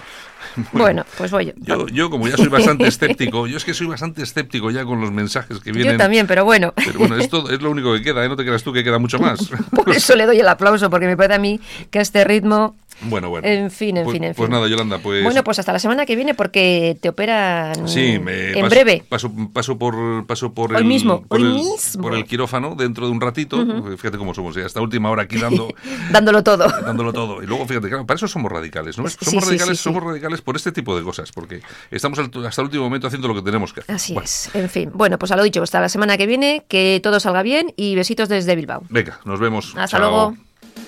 [0.72, 1.54] Bueno, pues voy yo.
[1.58, 5.02] Yo, yo, como ya soy bastante escéptico, yo es que soy bastante escéptico ya con
[5.02, 5.94] los mensajes que vienen.
[5.94, 6.74] Yo también, pero bueno.
[6.76, 8.30] Pero bueno, esto es lo único que queda, ¿eh?
[8.30, 9.40] No te creas tú que queda mucho más.
[9.72, 12.76] Por eso le doy el aplauso, porque me parece a mí que a este ritmo
[13.02, 13.48] Bueno, bueno.
[13.48, 14.54] En fin, en Pues- fin, en Pues fin.
[14.54, 15.24] nada, Yolanda, pues...
[15.24, 19.04] Bueno, pues hasta la semana que viene porque te operan Sí, me en paso, breve.
[19.08, 22.02] Paso, paso por, paso por Hoy el, mismo, por hoy el- mismo.
[22.02, 23.64] por el quirófano dentro de un ratito.
[23.98, 24.64] Fíjate cómo somos, ¿eh?
[24.64, 25.68] hasta última hora aquí dando,
[26.12, 26.68] Dándolo todo.
[26.86, 27.44] dándolo todo.
[27.44, 29.08] Y luego, fíjate, claro, para eso somos radicales, ¿no?
[29.10, 32.66] Somos sí, radicales, sí, somos radicales por este tipo de cosas, porque estamos hasta el
[32.66, 33.96] último momento haciendo lo que tenemos que hacer.
[33.96, 34.50] Así Bueno, es.
[34.54, 34.92] En fin.
[34.94, 37.96] Bueno, pues a lo dicho, hasta la semana que viene, que todo salga bien y
[37.96, 38.84] besitos desde Bilbao.
[38.90, 39.74] Venga, nos vemos.
[39.76, 40.00] Hasta Chao.
[40.00, 40.45] luego.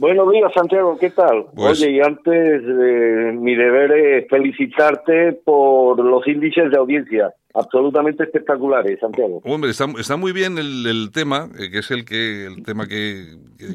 [0.00, 1.44] Buenos días, Santiago, ¿qué tal?
[1.54, 8.24] Pues- Oye, y antes eh, mi deber es felicitarte por los índices de audiencia, absolutamente
[8.24, 9.42] espectaculares, Santiago.
[9.44, 12.86] Hombre, está, está muy bien el, el tema, eh, que es el que el tema
[12.86, 13.26] que,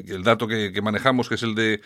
[0.08, 1.80] el dato que, que manejamos, que es el de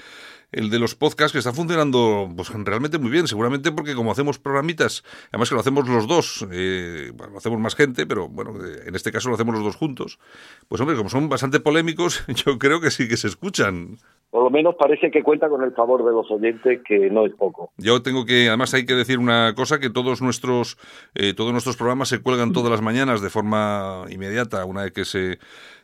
[0.53, 4.39] el de los podcasts, que está funcionando pues realmente muy bien, seguramente porque como hacemos
[4.41, 8.55] programitas, además que lo hacemos los dos, eh, bueno, lo hacemos más gente, pero bueno,
[8.57, 10.19] eh, en este caso lo hacemos los dos juntos,
[10.67, 13.99] pues hombre, como son bastante polémicos, yo creo que sí que se escuchan.
[14.31, 17.33] Por lo menos parece que cuenta con el favor de los oyentes, que no es
[17.35, 17.73] poco.
[17.79, 20.79] Yo tengo que, además hay que decir una cosa, que todos nuestros,
[21.15, 25.05] eh, todos nuestros programas se cuelgan todas las mañanas de forma inmediata, una vez que
[25.05, 25.39] se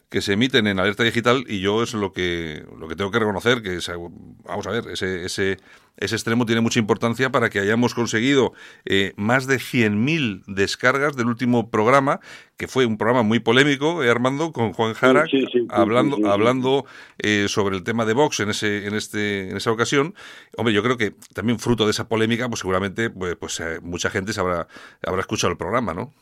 [0.09, 3.19] que se emiten en alerta digital y yo es lo que lo que tengo que
[3.19, 3.91] reconocer que es,
[4.45, 5.59] vamos a ver ese ese
[5.97, 8.53] ese extremo tiene mucha importancia para que hayamos conseguido
[8.85, 12.21] eh, más de 100.000 descargas del último programa
[12.57, 15.67] que fue un programa muy polémico eh, Armando con Juan Jara Sí, sí, sí, sí,
[15.71, 16.85] hablando hablando
[17.19, 20.15] eh, sobre el tema de Vox en ese en este en esa ocasión.
[20.57, 24.11] Hombre yo creo que también fruto de esa polémica pues seguramente pues, pues eh, mucha
[24.11, 24.69] gente se habrá
[25.05, 26.13] habrá escuchado el programa no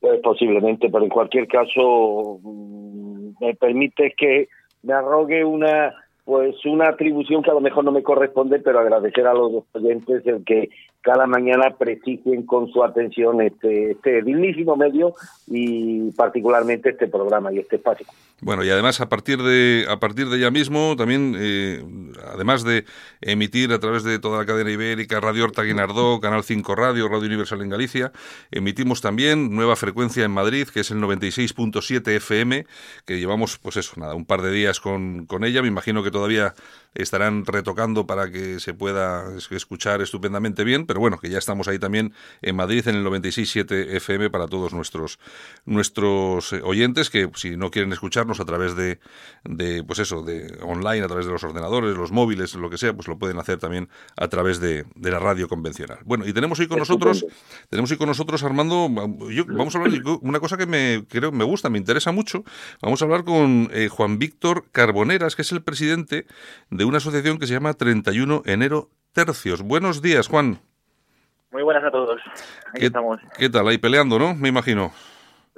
[0.00, 4.48] Pues posiblemente, pero en cualquier caso mm, me permite que
[4.82, 9.26] me arrogue una pues una atribución que a lo mejor no me corresponde, pero agradecer
[9.26, 10.68] a los oyentes el que
[11.02, 15.14] cada mañana prestigien con su atención este, este dignísimo medio
[15.46, 18.06] y particularmente este programa y este espacio.
[18.40, 21.82] Bueno, y además a partir de a partir de ya mismo también eh,
[22.32, 22.84] además de
[23.20, 27.26] emitir a través de toda la cadena ibérica, Radio Horta Guinardó, Canal 5 Radio, Radio
[27.26, 28.12] Universal en Galicia,
[28.50, 32.66] emitimos también nueva frecuencia en Madrid, que es el 96.7 FM,
[33.06, 36.10] que llevamos pues eso, nada, un par de días con, con ella, me imagino que
[36.10, 36.54] todavía
[36.94, 41.68] estarán retocando para que se pueda es- escuchar estupendamente bien, pero bueno, que ya estamos
[41.68, 45.18] ahí también en Madrid en el 96.7 FM para todos nuestros
[45.64, 48.98] nuestros eh, oyentes que si no quieren escucharnos a través de,
[49.44, 52.94] de pues eso, de online, a través de los ordenadores, los móviles, lo que sea,
[52.94, 55.98] pues lo pueden hacer también a través de, de la radio convencional.
[56.04, 57.24] Bueno, y tenemos hoy con nosotros,
[57.68, 58.88] tenemos hoy con nosotros Armando,
[59.30, 62.44] yo- vamos a hablar de una cosa que me creo me gusta, me interesa mucho.
[62.82, 66.26] Vamos a hablar con eh, Juan Víctor Carboneras, que es el presidente
[66.70, 69.62] de una asociación que se llama 31 Enero Tercios.
[69.62, 70.60] Buenos días, Juan.
[71.50, 72.20] Muy buenas a todos.
[72.70, 73.68] Aquí ¿Qué, estamos ¿Qué tal?
[73.68, 74.34] Ahí peleando, ¿no?
[74.34, 74.92] Me imagino.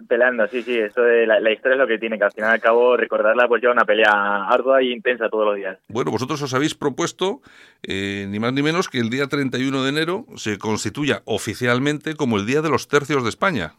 [0.09, 0.79] peleando, sí, sí.
[0.79, 2.97] Esto de la, la historia es lo que tiene, que al final y al cabo
[2.97, 5.79] recordarla pues lleva una pelea ardua y intensa todos los días.
[5.89, 7.41] Bueno, vosotros os habéis propuesto,
[7.83, 12.37] eh, ni más ni menos, que el día 31 de enero se constituya oficialmente como
[12.37, 13.75] el Día de los Tercios de España.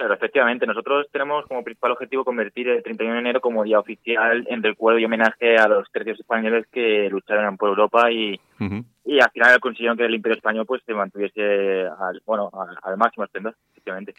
[0.00, 0.66] Claro, efectivamente.
[0.66, 4.98] Nosotros tenemos como principal objetivo convertir el 31 de enero como día oficial en recuerdo
[4.98, 8.40] y homenaje a los tercios españoles que lucharon por Europa y.
[9.10, 11.42] y al final consiguieron que el Imperio Español pues se mantuviese
[11.98, 14.14] al, bueno, al, al máximo esplendor, efectivamente.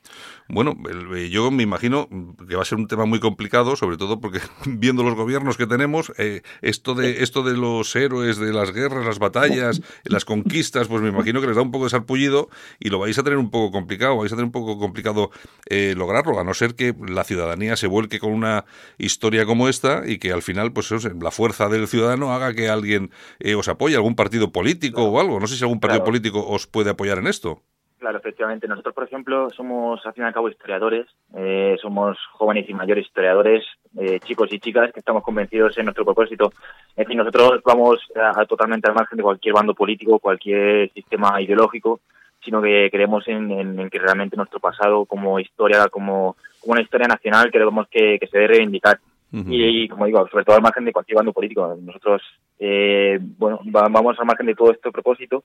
[0.50, 0.76] Bueno,
[1.16, 2.10] eh, yo me imagino
[2.46, 5.66] que va a ser un tema muy complicado, sobre todo porque viendo los gobiernos que
[5.66, 10.90] tenemos, eh, esto de esto de los héroes, de las guerras, las batallas, las conquistas,
[10.90, 13.40] pues me imagino que les da un poco de sarpullido y lo vais a tener
[13.40, 15.32] un poco complicado, vais a tener un poco complicado
[15.70, 18.66] eh, lograrlo, a no ser que la ciudadanía se vuelque con una
[18.98, 22.68] historia como esta y que al final, pues eso, la fuerza del ciudadano haga que
[22.68, 25.40] alguien eh, os apoye, algún partido político o algo.
[25.40, 26.12] No sé si algún partido Claro.
[26.12, 27.62] político os puede apoyar en esto.
[28.00, 28.68] Claro, efectivamente.
[28.68, 31.06] Nosotros, por ejemplo, somos, al fin y al cabo, historiadores.
[31.38, 33.64] eh, somos jóvenes y mayores historiadores,
[34.00, 36.52] eh, chicos y chicas, que estamos convencidos en nuestro propósito.
[36.96, 41.40] En fin, nosotros vamos a- a totalmente al margen de cualquier bando político, cualquier sistema
[41.42, 42.02] ideológico,
[42.44, 46.82] sino que creemos en, en- en que realmente nuestro pasado como historia, como, como una
[46.82, 49.00] historia nacional, queremos que, que se debe reivindicar.
[49.32, 51.78] Y, como digo, sobre todo al margen de cualquier bando político.
[51.82, 52.22] Nosotros,
[52.60, 55.44] eh, bueno, vamos al margen de todo este propósito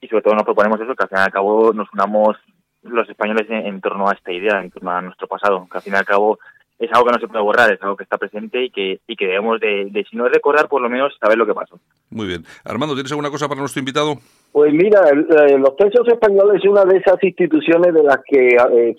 [0.00, 2.36] y sobre todo nos proponemos eso, que al fin y al cabo nos unamos
[2.82, 5.94] los españoles en, torno a esta idea, en torno a nuestro pasado, que al fin
[5.94, 6.38] y al cabo
[6.78, 9.16] es algo que no se puede borrar, es algo que está presente y que, y
[9.16, 11.80] que debemos de, de, si no es recordar, por lo menos saber lo que pasó.
[12.10, 12.44] Muy bien.
[12.64, 14.16] Armando, ¿tienes alguna cosa para nuestro invitado?
[14.52, 18.96] Pues mira, eh, los tercios españoles es una de esas instituciones de las que eh,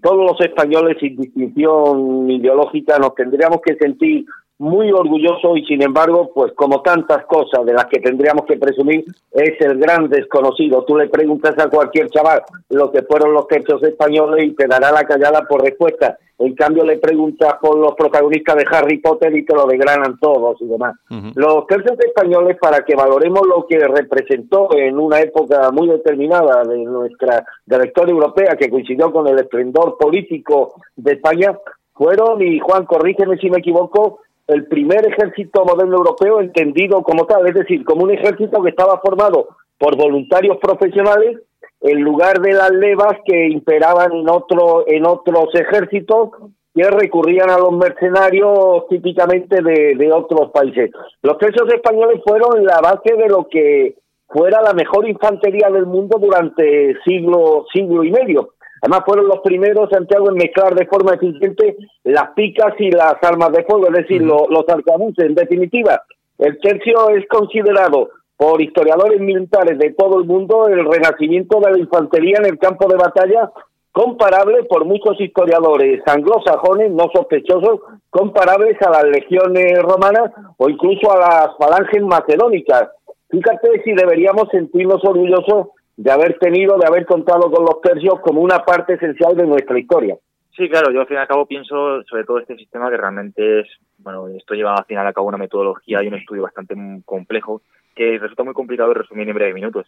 [0.00, 4.24] todos los españoles sin distinción ideológica nos tendríamos que sentir
[4.62, 9.04] muy orgulloso y sin embargo, pues como tantas cosas de las que tendríamos que presumir,
[9.32, 10.84] es el gran desconocido.
[10.84, 14.92] Tú le preguntas a cualquier chaval lo que fueron los tercios españoles y te dará
[14.92, 16.16] la callada por respuesta.
[16.38, 20.60] En cambio, le preguntas por los protagonistas de Harry Potter y te lo degranan todos
[20.60, 20.94] y demás.
[21.34, 26.78] Los tercios españoles, para que valoremos lo que representó en una época muy determinada de
[26.84, 31.58] nuestra de la historia europea, que coincidió con el esplendor político de España,
[31.94, 34.20] fueron, y Juan, corrígeme si me equivoco,
[34.52, 39.00] el primer ejército moderno europeo entendido como tal, es decir, como un ejército que estaba
[39.00, 41.40] formado por voluntarios profesionales
[41.80, 46.30] en lugar de las levas que imperaban en otro en otros ejércitos
[46.74, 50.90] que recurrían a los mercenarios típicamente de, de otros países.
[51.22, 53.96] Los presos españoles fueron la base de lo que
[54.28, 58.54] fuera la mejor infantería del mundo durante siglo siglo y medio.
[58.82, 63.52] Además fueron los primeros, Santiago, en mezclar de forma eficiente las picas y las armas
[63.52, 65.24] de fuego, es decir, los, los arcabuces.
[65.24, 66.02] En definitiva,
[66.38, 71.78] el tercio es considerado por historiadores militares de todo el mundo el renacimiento de la
[71.78, 73.52] infantería en el campo de batalla
[73.92, 81.18] comparable por muchos historiadores anglosajones, no sospechosos, comparables a las legiones romanas o incluso a
[81.18, 82.88] las falanges macedónicas.
[83.28, 88.40] Fíjate si deberíamos sentirnos orgullosos de haber tenido, de haber contado con los tercios como
[88.40, 90.16] una parte esencial de nuestra historia.
[90.56, 93.60] Sí, claro, yo al fin y al cabo pienso sobre todo este sistema que realmente
[93.60, 96.74] es, bueno, esto lleva al final a cabo una metodología y un estudio bastante
[97.04, 97.62] complejo
[97.94, 99.86] que resulta muy complicado de resumir en breve minutos.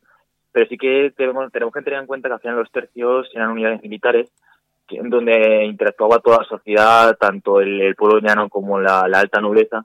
[0.52, 3.50] Pero sí que tenemos, tenemos que tener en cuenta que al final los tercios eran
[3.50, 4.30] unidades militares
[4.88, 9.84] en donde interactuaba toda la sociedad, tanto el, pueblo llano como la alta nobleza,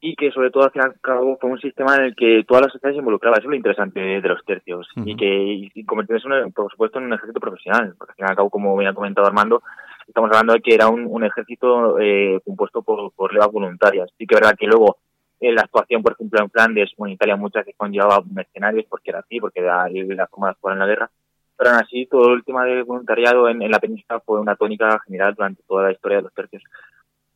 [0.00, 2.42] y que sobre todo al fin y al cabo fue un sistema en el que
[2.48, 3.36] toda la sociedad se involucraba.
[3.36, 7.12] Eso es lo interesante de, los tercios y que y convertirse, por supuesto, en un
[7.12, 7.94] ejército profesional.
[7.98, 9.62] Porque al fin y al cabo, como bien ha comentado Armando,
[10.08, 14.08] estamos hablando de que era un, un ejército eh, compuesto por, por levas voluntarias.
[14.16, 14.96] Sí que es verdad que luego
[15.38, 19.10] en la actuación, por ejemplo, en Flandes o en Italia, muchas que conllevaba mercenarios porque
[19.10, 21.10] era así, porque era la forma de actuar en la guerra.
[21.56, 24.98] Pero aún así, todo el tema del voluntariado en, en la península fue una tónica
[25.06, 26.62] general durante toda la historia de los tercios.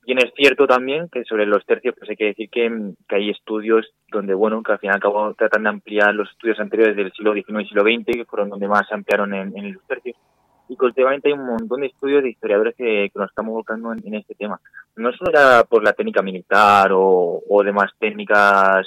[0.06, 2.70] Bien es cierto también que sobre los tercios pues hay que decir que,
[3.08, 6.30] que, hay estudios donde, bueno, que al fin y al cabo tratan de ampliar los
[6.30, 9.56] estudios anteriores del siglo XIX y siglo XX, que fueron donde más se ampliaron en,
[9.56, 10.16] en los tercios.
[10.68, 13.92] Y que últimamente hay un montón de estudios de historiadores que, que nos estamos volcando
[13.92, 14.60] en, en, este tema.
[14.96, 18.86] No solo era por la técnica militar o, o demás técnicas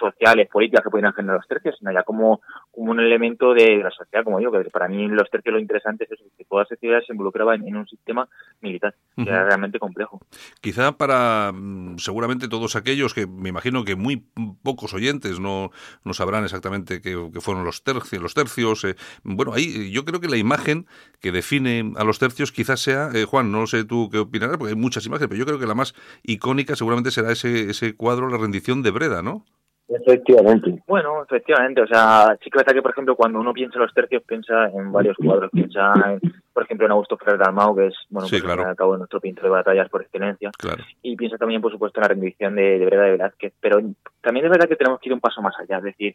[0.00, 2.40] sociales, políticas que pueden generar los tercios, sino ya como,
[2.72, 6.08] como un elemento de, la sociedad, como digo, que para mí los tercios lo interesante
[6.10, 8.28] es que toda la sociedad se involucraba en, un sistema
[8.60, 10.20] militar, que era realmente complejo.
[10.60, 14.24] Quizá para mm, seguramente todos aquellos que me imagino que muy
[14.62, 15.70] pocos oyentes no,
[16.04, 18.84] no sabrán exactamente qué, fueron los tercios, los tercios.
[18.84, 20.86] Eh, bueno, ahí yo creo que la imagen
[21.20, 24.72] que define a los tercios quizás sea, eh, Juan, no sé tú qué opinarás, porque
[24.72, 28.28] hay muchas imágenes, pero yo creo que la más icónica seguramente será ese, ese cuadro,
[28.28, 29.44] la rendición de Breda, ¿no?
[29.90, 30.82] Efectivamente.
[30.86, 31.82] Bueno, efectivamente.
[31.82, 34.66] O sea, sí que verdad que, por ejemplo, cuando uno piensa en los tercios, piensa
[34.68, 35.50] en varios cuadros.
[35.50, 36.20] Piensa, en,
[36.52, 39.44] por ejemplo, en Augusto Ferrer Dalmau, que es, bueno, sí, pues, al cabo nuestro pintor
[39.44, 40.50] de batallas por excelencia.
[40.56, 40.84] Claro.
[41.02, 43.52] Y piensa también, por supuesto, en la rendición de, de Breda de Velázquez.
[43.60, 43.80] Pero
[44.20, 45.78] también es verdad que tenemos que ir un paso más allá.
[45.78, 46.14] Es decir,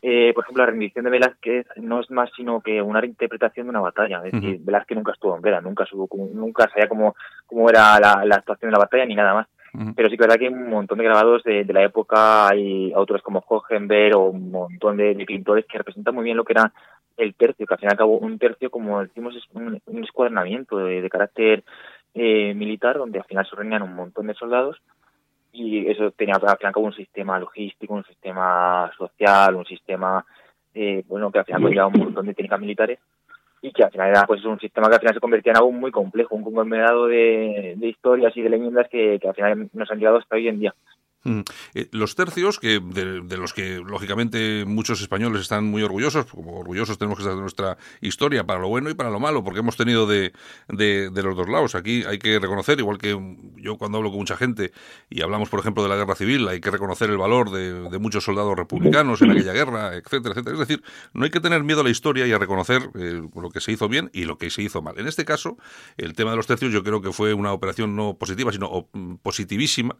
[0.00, 3.70] eh, por ejemplo, la rendición de Velázquez no es más sino que una reinterpretación de
[3.70, 4.22] una batalla.
[4.24, 4.64] Es decir, uh -huh.
[4.64, 7.14] Velázquez nunca estuvo en Breda, nunca, subo, nunca sabía cómo,
[7.46, 9.46] cómo era la, la actuación de la batalla ni nada más
[9.94, 13.22] pero sí que verdad que hay un montón de grabados de, la época, hay autores
[13.22, 16.72] como Hohenberg o un montón de, pintores que representan muy bien lo que era
[17.16, 20.04] el tercio, que al fin y al cabo un tercio, como decimos, es un, un
[20.04, 21.62] escuadernamiento de, carácter
[22.14, 24.80] eh, militar, donde al final se reunían un montón de soldados
[25.52, 29.66] y eso tenía al fin y al cabo un sistema logístico, un sistema social, un
[29.66, 30.24] sistema,
[30.74, 32.98] eh, bueno, que al final conlleva un montón de técnicas militares
[33.62, 35.72] y que al final era pues un sistema que al final se convertía en algo
[35.72, 39.90] muy complejo, un conglomerado de, de historias y de leyendas que, que, al final nos
[39.90, 40.74] han llegado hasta hoy en día.
[41.24, 41.40] Mm.
[41.74, 46.96] Eh, los tercios, que de, los que lógicamente muchos españoles están muy orgullosos, como orgullosos
[46.96, 49.76] tenemos que estar de nuestra historia, para lo bueno y para lo malo, porque hemos
[49.76, 50.32] tenido de,
[50.68, 51.74] de, los dos lados.
[51.74, 53.18] Aquí hay que reconocer, igual que
[53.56, 54.72] yo cuando hablo con mucha gente
[55.10, 58.24] y hablamos, por ejemplo, de la guerra civil, hay que reconocer el valor de, muchos
[58.24, 60.54] soldados republicanos en aquella guerra, etcétera, etcétera.
[60.54, 63.50] Es decir, no hay que tener miedo a la historia y a reconocer eh, lo
[63.50, 64.98] que se hizo bien y lo que se hizo mal.
[64.98, 65.58] En este caso,
[65.98, 68.88] el tema de los tercios yo creo que fue una operación no positiva, sino
[69.22, 69.96] positivísima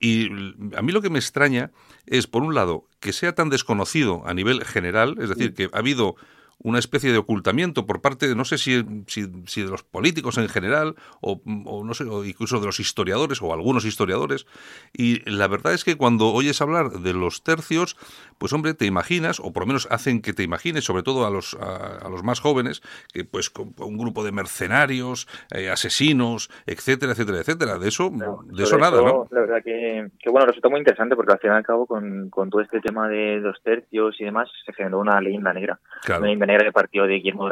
[0.00, 0.28] y
[0.76, 1.70] a mí lo que me extraña
[2.06, 5.78] es, por un lado, que sea tan desconocido a nivel general, es decir, que ha
[5.78, 6.16] habido
[6.58, 10.94] una especie de ocultamiento por parte, no sé si, si, de los políticos en general,
[11.20, 14.46] o, no sé, o incluso de los historiadores, o algunos historiadores.
[14.92, 17.96] Y la verdad es que cuando oyes hablar de los tercios,
[18.38, 21.30] pues hombre, te imaginas, o por lo menos hacen que te imagines, sobre todo a
[21.30, 27.12] los, a, los más jóvenes, que pues con un grupo de mercenarios, eh, asesinos, etcétera,
[27.12, 27.78] etcétera, etcétera.
[27.78, 29.26] De eso, de eso nada, ¿no?
[29.30, 32.30] La verdad que, que, bueno, resulta muy interesante porque al fin y al cabo con,
[32.30, 35.78] con todo este tema de los tercios y demás se generó una leyenda negra.
[36.08, 37.48] Una leyenda negra que partió de Guillermo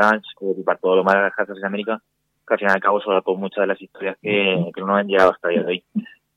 [0.65, 2.01] para todo lo más de las casas de América,
[2.47, 5.09] que al fin y al cabo con muchas de las historias que, que no han
[5.09, 5.85] llegado hasta el día de hoy.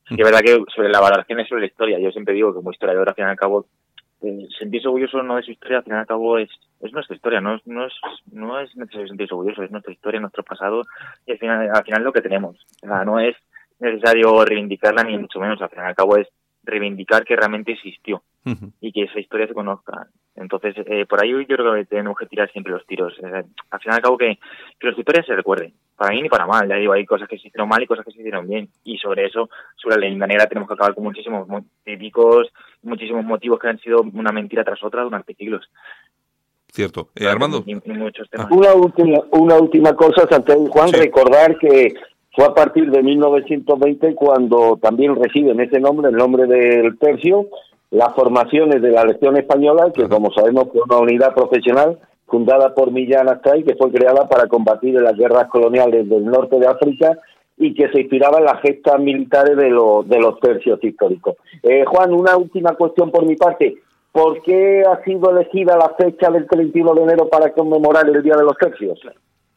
[0.09, 2.71] Y es verdad que sobre la valoración sobre la historia, yo siempre digo que como
[2.71, 3.65] historiador al fin y al cabo
[4.57, 6.49] sentirse orgulloso no de su historia, al fin y al cabo es,
[6.81, 7.93] es nuestra historia, no es, no, es,
[8.31, 10.83] no es necesario sentirse orgulloso, es nuestra historia, nuestro pasado
[11.25, 12.55] y al final, al final es lo que tenemos.
[12.83, 13.35] O sea, no es
[13.79, 16.27] necesario reivindicarla ni mucho menos, al fin y al cabo es
[16.65, 18.23] reivindicar que realmente existió
[18.79, 20.07] y que esa historia se conozca.
[20.35, 23.13] Entonces, eh, por ahí yo creo que tenemos que tirar siempre los tiros.
[23.23, 24.37] al final y al cabo que,
[24.79, 26.67] que las historias se recuerden, para bien y para mal.
[26.67, 28.69] Ya digo, hay cosas que se hicieron mal y cosas que se hicieron bien.
[28.83, 31.47] Y sobre eso, sobre la leyenda negra, tenemos que acabar con muchísimos
[31.83, 32.51] típicos,
[32.83, 35.69] muchísimos motivos que han sido una mentira tras otra durante siglos.
[36.67, 37.09] Cierto.
[37.15, 37.63] Eh, Armando.
[38.51, 41.93] Una última, una última cosa, Santiago Juan, recordar que
[42.35, 47.47] fue a partir de 1920 cuando también reciben ese nombre, el nombre del tercio,
[47.91, 52.91] las formaciones de la Legión Española, que como sabemos fue una unidad profesional fundada por
[52.91, 57.17] Millán Astray, que fue creada para combatir en las guerras coloniales del norte de África
[57.57, 61.35] y que se inspiraba en las gestas militares de, los de los tercios históricos.
[61.63, 63.75] Eh, Juan, una última cuestión por mi parte.
[64.11, 68.35] ¿Por qué ha sido elegida la fecha del 31 de enero para conmemorar el Día
[68.35, 68.99] de los Tercios?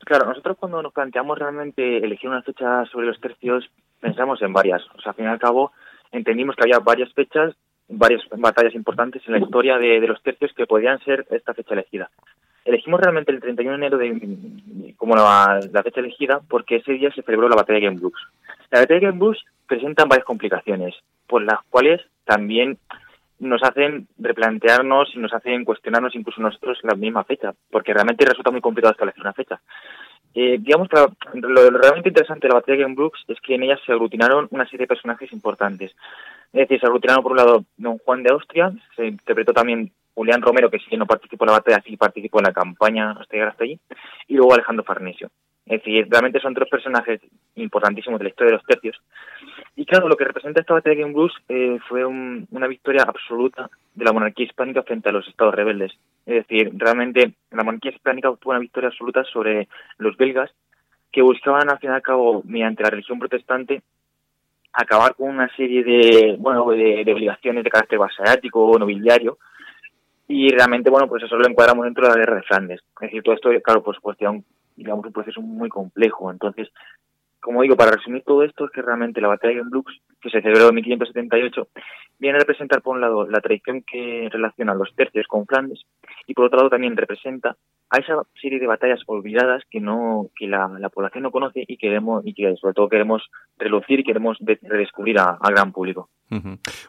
[0.09, 3.69] Claro, nosotros cuando nos planteamos realmente elegir una fecha sobre los tercios,
[4.01, 4.83] pensamos en varias.
[4.97, 5.73] O sea, al fin y al cabo,
[6.11, 7.55] entendimos que había varias fechas,
[7.91, 12.09] varias batallas importantes en la historia de, los tercios que podían ser esta fecha elegida.
[12.65, 17.21] Elegimos realmente el 31 de enero de, como la, fecha elegida porque ese día se
[17.21, 18.17] celebró la batalla de Gembloux.
[18.71, 20.95] La batalla de Gembloux presenta varias complicaciones,
[21.27, 22.79] por las cuales también
[23.41, 28.51] nos hacen replantearnos y nos hacen cuestionarnos incluso nosotros la misma fecha, porque realmente resulta
[28.51, 29.61] muy complicado establecer una fecha.
[30.35, 30.97] Eh, digamos que
[31.41, 34.49] lo, realmente interesante de la batalla de Game Brooks es que en ella se aglutinaron
[34.51, 35.95] una serie de personajes importantes.
[36.53, 40.43] Es decir, se aglutinaron por un lado Don Juan de Austria, se interpretó también Julián
[40.43, 43.49] Romero, que sí no participó en la batalla, sí participó en la campaña hasta llegar
[43.51, 43.79] hasta allí,
[44.27, 45.31] y luego Alejandro Farnesio.
[45.69, 47.21] Es decir, realmente son tres personajes
[47.57, 48.97] importantísimos de la historia de los tercios.
[49.77, 53.69] Y claro, lo que representa esta batalla de Game Blues eh, fue una victoria absoluta
[53.95, 55.93] de la monarquía hispánica frente a los estados rebeldes.
[56.25, 60.51] Es decir, realmente la monarquía hispánica obtuvo una victoria absoluta sobre los belgas
[61.13, 63.83] que buscaban al fin y al cabo, mediante la religión protestante,
[64.73, 69.39] acabar con una serie de, bueno, de, obligaciones de carácter vasallático o nobiliario
[70.29, 72.81] y realmente, bueno, pues eso lo encuadramos dentro de la guerra de Flandes.
[73.01, 74.25] Es decir, todo esto, claro, por supuesto,
[74.79, 76.31] digamos, un proceso muy complejo.
[76.31, 76.69] Entonces,
[77.41, 79.87] como digo, para resumir todo esto, es que realmente la batalla de Gembloux,
[80.21, 81.69] que se celebró en 1578,
[82.19, 85.83] viene a representar, por un lado, la tradición que relaciona los tercios con Flandes,
[86.27, 87.57] y por otro lado también representa
[87.91, 92.27] a esa serie de batallas olvidadas que no que la, población no conoce y queremos
[92.27, 93.23] y que sobre todo queremos
[93.57, 96.11] relucir y queremos redescubrir a, al gran público.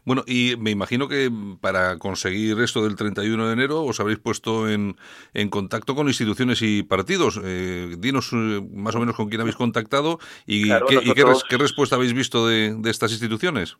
[0.03, 1.29] Bueno, y me imagino que
[1.61, 4.95] para conseguir esto del 31 de enero os habréis puesto en,
[5.33, 7.39] en contacto con instituciones y partidos.
[7.43, 11.13] Eh, dinos eh, más o menos con quién habéis contactado y, qué,
[11.49, 13.77] qué, respuesta habéis visto de, de estas instituciones.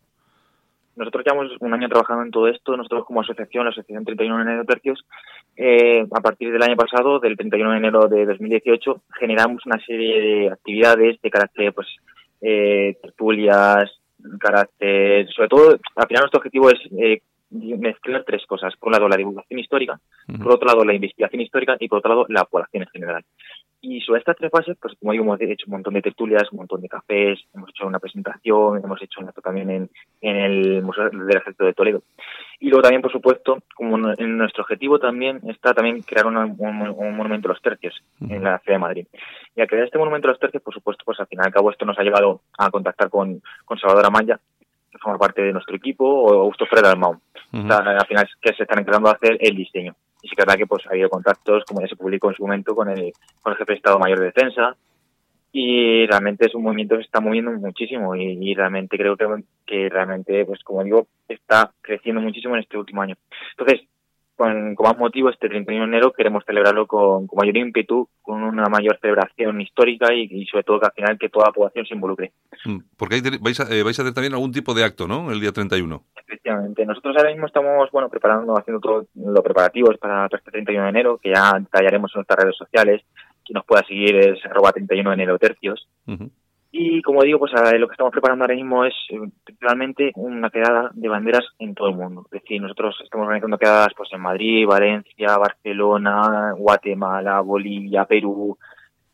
[0.96, 2.76] Nosotros llevamos un año trabajando en todo esto.
[2.76, 5.04] Nosotros como asociación, la Asociación 31 de enero de Tercios,
[5.56, 10.20] eh, a partir del año pasado, del 31 de enero de 2018, generamos una serie
[10.20, 11.88] de actividades de carácter, pues,
[12.40, 13.90] eh, tertulias,
[14.38, 18.76] carácter, sobre todo, al final nuestro objetivo es eh, mezclar tres cosas.
[18.76, 20.00] Por un lado, la divulgación histórica,
[20.42, 23.24] por otro lado, la investigación histórica y por otro lado, la población en general.
[23.82, 26.58] Y sobre estas tres fases, pues como digo, hemos hecho un montón de tertulias, un
[26.58, 30.82] montón de cafés, hemos hecho una presentación, hemos hecho un acto también en, en el
[30.82, 32.02] Museo del Ejército de Toledo.
[32.58, 37.48] Y luego también, por supuesto, como en nuestro objetivo también está también crear un, monumento
[37.48, 39.06] a los tercios en la ciudad de Madrid.
[39.56, 41.54] Y al crear este monumento a los tercios, por supuesto, pues al final y al
[41.54, 44.38] cabo esto nos ha llevado a contactar con, con Salvador Amaya,
[45.00, 47.20] forma parte de nuestro equipo, o Augusto Ferrer Almao.
[47.52, 49.94] al final es que se están encargando de hacer el diseño.
[50.22, 52.36] Y sí que es verdad que pues, ha habido contactos, como ya se publicó en
[52.36, 54.76] su momento, con el, con el jefe de Estado Mayor de Defensa,
[55.52, 59.26] y realmente es un movimiento que se está moviendo muchísimo y, realmente creo que,
[59.66, 63.16] que realmente, pues como digo, está creciendo muchísimo en este último año.
[63.56, 63.88] Entonces,
[64.40, 68.98] con, más motivo, este 31 de enero queremos celebrarlo con, mayor ímpetu, con una mayor
[68.98, 72.32] celebración histórica y, sobre todo que al final que toda la población se involucre.
[72.64, 75.30] Mm, porque ahí vais, a, eh, vais a hacer también algún tipo de acto, ¿no?
[75.30, 76.02] El día 31.
[76.16, 76.86] Efectivamente.
[76.86, 81.18] Nosotros ahora mismo estamos, bueno, preparando, haciendo todo lo preparativos para este 31 de enero,
[81.18, 83.02] que ya detallaremos en nuestras redes sociales.
[83.44, 85.86] Quien nos pueda seguir es arroba 31 de enero tercios.
[86.72, 89.18] Y como digo, pues lo que estamos preparando ahora mismo es eh,
[89.58, 92.26] realmente una quedada de banderas en todo el mundo.
[92.26, 98.56] Es decir, nosotros estamos organizando quedadas pues en Madrid, Valencia, Barcelona, Guatemala, Bolivia, Perú,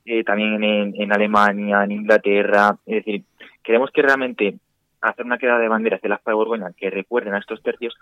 [0.04, 2.76] eh, también en, en, Alemania, en Inglaterra.
[2.84, 3.24] Es decir,
[3.62, 4.58] queremos que realmente
[5.00, 7.94] hacer una quedada de banderas de la de Borgoña que recuerden a estos tercios,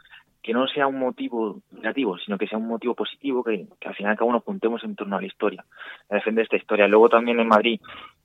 [0.43, 4.17] que no sea un motivo negativo, sino que sea un motivo positivo, que, al final
[4.17, 5.65] cada uno puntemos en torno a la historia,
[6.11, 6.89] a defender esta historia.
[6.89, 7.81] Luego también en Madrid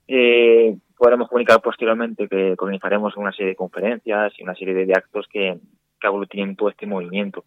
[0.07, 5.27] eh, podremos comunicar posteriormente que organizaremos una serie de conferencias y una serie de, actos
[5.31, 5.57] que,
[5.99, 7.45] que aglutinen todo este movimiento.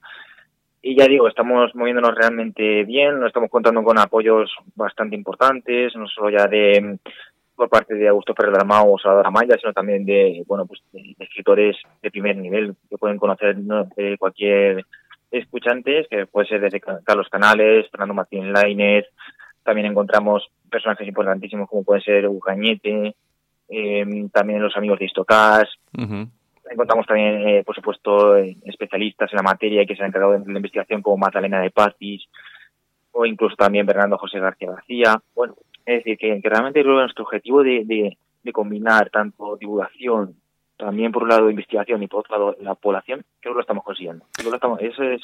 [0.81, 6.09] Y ya digo, estamos moviéndonos realmente bien, nos estamos contando con apoyos bastante importantes, no
[6.09, 6.99] solo ya de
[7.55, 11.15] por parte de Augusto Ferrer Armao o Salvador Amaya, sino también de bueno pues de,
[11.19, 14.85] escritores de primer nivel que pueden conocer de cualquier
[15.31, 19.05] escuchante, que puede ser desde Carlos Canales, Fernando Martín Lainez,
[19.63, 23.15] también encontramos personajes importantísimos como puede ser Ugañete,
[23.73, 25.69] eh, también los amigos de Istocas.
[26.71, 30.59] Encontramos también, eh, por supuesto, especialistas en la materia que se han encargado de la
[30.59, 32.29] investigación como Magdalena de Pazis
[33.13, 35.23] o incluso también Bernardo José García García.
[35.35, 35.55] Bueno,
[35.85, 40.35] es decir, que, realmente nuestro objetivo de, de, combinar tanto divulgación,
[40.77, 43.85] también por un lado investigación y por otro lado la población, creo que lo estamos
[43.85, 44.25] consiguiendo.
[44.81, 45.23] eso es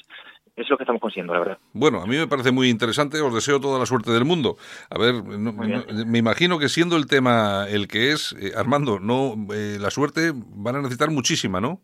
[0.63, 1.59] es lo que estamos consiguiendo, la verdad.
[1.73, 4.57] Bueno, a mí me parece muy interesante, os deseo toda la suerte del mundo.
[4.91, 9.79] A ver, me imagino que siendo el tema el que es, eh, Armando, no eh,
[9.81, 11.81] la suerte van a necesitar muchísima, ¿no?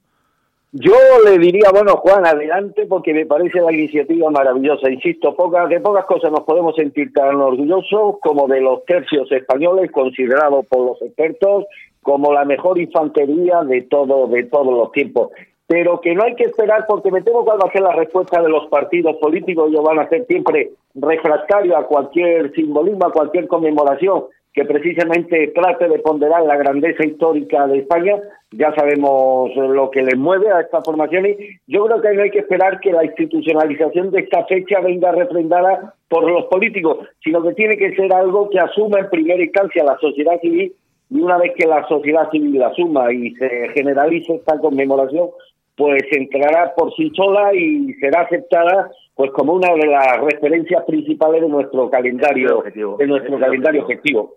[0.72, 0.93] Yo
[1.25, 4.91] le diría, bueno, Juan, adelante, porque me parece la iniciativa maravillosa.
[4.91, 9.93] Insisto, pocas, de pocas cosas nos podemos sentir tan orgullosos como de los tercios españoles,
[9.93, 11.66] considerados por los expertos
[12.03, 15.31] como la mejor infantería de todo de todos los tiempos
[15.66, 18.42] pero que no hay que esperar porque me temo cuál va a ser la respuesta
[18.42, 23.46] de los partidos políticos, ellos van a ser siempre refractarios a cualquier simbolismo, a cualquier
[23.48, 28.20] conmemoración que precisamente trate de ponderar la grandeza histórica de España.
[28.52, 31.36] Ya sabemos lo que les mueve a estas formaciones.
[31.66, 35.94] Yo creo que no hay que esperar que la institucionalización de esta fecha venga refrendada
[36.08, 39.98] por los políticos, sino que tiene que ser algo que asuma en primera instancia la
[39.98, 40.72] sociedad civil
[41.10, 45.30] y una vez que la sociedad civil la asuma y se generalice esta conmemoración,
[45.77, 51.43] pues entrará por sí sola y será aceptada pues como una de las referencias principales
[51.43, 54.37] de nuestro calendario de nuestro calendario objetivo.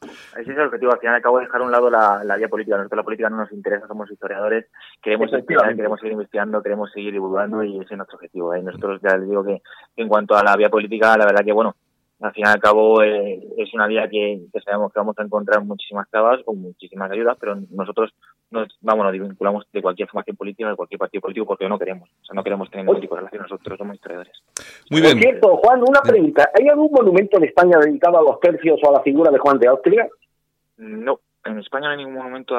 [0.00, 0.92] Ese es el objetivo.
[0.92, 2.76] Al final acabo de dejar a un lado la, la vía política.
[2.76, 4.66] Nosotros la política no nos interesa, somos historiadores.
[5.02, 8.54] Queremos estudiar, queremos seguir investigando, queremos seguir divulgando y ese es nuestro objetivo.
[8.54, 8.62] ¿eh?
[8.62, 9.60] Nosotros ya les digo que
[9.96, 11.74] en cuanto a la vía política, la verdad que, bueno,
[12.20, 15.62] al fin y al cabo eh, es una vía que, sabemos que vamos a encontrar
[15.64, 18.12] muchísimas trabas o muchísimas ayudas, pero nosotros
[18.50, 22.08] nos, vamos, nos vinculamos de cualquier formación política, de cualquier partido político, porque no queremos.
[22.22, 24.32] O sea, no queremos tener ningún tipo de relación, nosotros somos historiadores.
[24.90, 25.12] Muy bien.
[25.12, 26.50] Por cierto, Juan, una pregunta.
[26.58, 29.58] ¿Hay algún monumento en España dedicado a los tercios o a la figura de Juan
[29.58, 30.08] de Austria?
[30.78, 32.56] No, en España no hay ningún monumento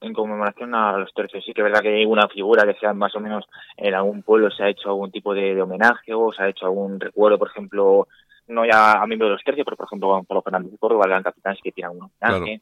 [0.00, 1.44] en conmemoración a los tercios.
[1.44, 3.44] Sí que es verdad que hay una figura que sea más o menos
[3.76, 6.66] en algún pueblo se ha hecho algún tipo de, de homenaje o se ha hecho
[6.66, 8.06] algún recuerdo, por ejemplo,
[8.48, 11.10] no ya a miembros de los tercios, pero por ejemplo Pablo Fernández de Córdoba, el
[11.10, 12.60] gran capitán, sí que tiene un homenaje.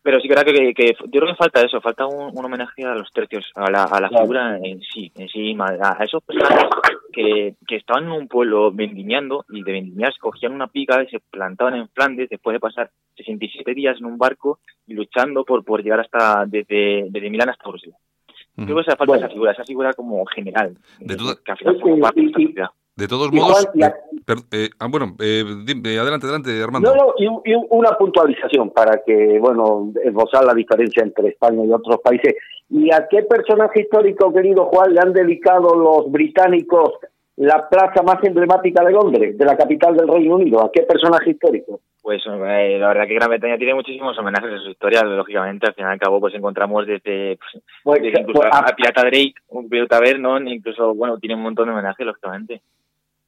[0.00, 3.10] Pero sí que, que, que, yo creo que falta eso, falta un, homenaje a los
[3.10, 6.68] tercios, a la, a la figura en sí, en sí, a, esos personajes
[7.12, 11.18] que, que estaban en un pueblo vendimiando y de vendimiar cogían una pica y se
[11.18, 15.82] plantaban en Flandes después de pasar 67 días en un barco y luchando por, por
[15.82, 17.98] llegar hasta desde, desde Milán hasta Bruselas.
[18.54, 21.98] Creo que hace falta esa figura, esa figura como general, de que al final como
[22.00, 22.20] parte
[22.98, 23.94] de esta sociedad.
[24.26, 25.44] De todos modos, eh, ah, bueno, eh,
[25.98, 26.94] adelante, adelante, Armando.
[26.94, 32.00] No, no, y, una puntualización para que, bueno, esbozar la diferencia entre España y otros
[32.02, 32.34] países.
[32.68, 36.92] ¿Y a qué personaje histórico, querido Juan, le han dedicado los británicos
[37.36, 40.62] la plaza más emblemática de Londres, de la capital del Reino Unido?
[40.62, 41.80] ¿A qué personaje histórico?
[42.02, 45.74] Pues eh, la verdad que Gran Bretaña tiene muchísimos homenajes en su historia, lógicamente, al
[45.74, 49.68] final y al cabo pues encontramos desde, pues, pues, incluso pues, a, Pirata Drake, un
[49.68, 52.60] pirata Vernon, incluso, bueno, tiene un montón de homenajes, lógicamente.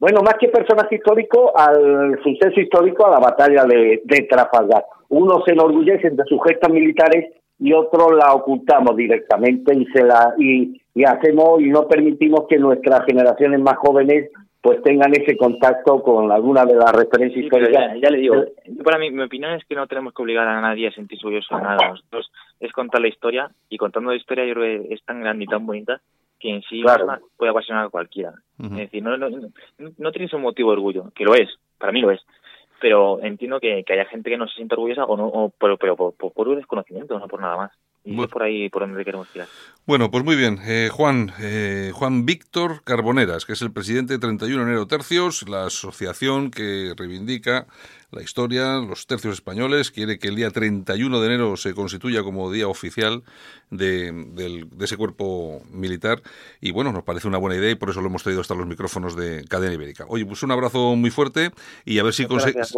[0.01, 4.85] Bueno, más que personaje histórico, al suceso histórico, a la batalla de, Trafalgar.
[5.11, 10.35] Unos se enorgullecen de sus gestos militares y otros la ocultamos directamente y se la
[10.39, 14.31] y, y hacemos y no permitimos que nuestras generaciones más jóvenes
[14.63, 17.99] pues tengan ese contacto con alguna de las referencias históricas.
[18.01, 18.45] Ya, le digo,
[18.83, 21.57] para mí mi opinión es que no tenemos que obligar a nadie a sentirse orgulloso
[21.57, 21.89] de nada.
[21.89, 25.45] Nosotros es contar la historia y contando la historia yo creo que es tan grande
[25.45, 26.01] y tan bonita
[26.41, 26.83] que en sí
[27.37, 28.33] puede apasionar a cualquiera.
[28.59, 32.01] Es decir, no, no, no, tienes un motivo de orgullo, que lo es, para mí
[32.01, 32.21] lo es,
[32.81, 35.77] pero entiendo que, que haya gente que no se siente orgullosa o no, o, pero,
[35.77, 37.73] pero por, por, un desconocimiento, no por nada más.
[38.03, 39.47] Y es por ahí por donde queremos tirar.
[39.87, 40.59] Bueno, pues muy bien.
[40.67, 45.67] Eh, Juan, eh, Juan Víctor Carboneras, que es el presidente de 31 Enero Tercios, la
[45.67, 47.67] asociación que reivindica
[48.13, 52.51] la historia, los tercios españoles, quiere que el día 31 de enero se constituya como
[52.51, 53.23] día oficial
[53.71, 56.23] de, ese cuerpo militar.
[56.61, 58.67] Y bueno, nos parece una buena idea y por eso lo hemos traído hasta los
[58.67, 60.05] micrófonos de Cadena Ibérica.
[60.09, 61.51] Oye, pues un abrazo muy fuerte
[61.85, 62.75] y a ver si conseguís.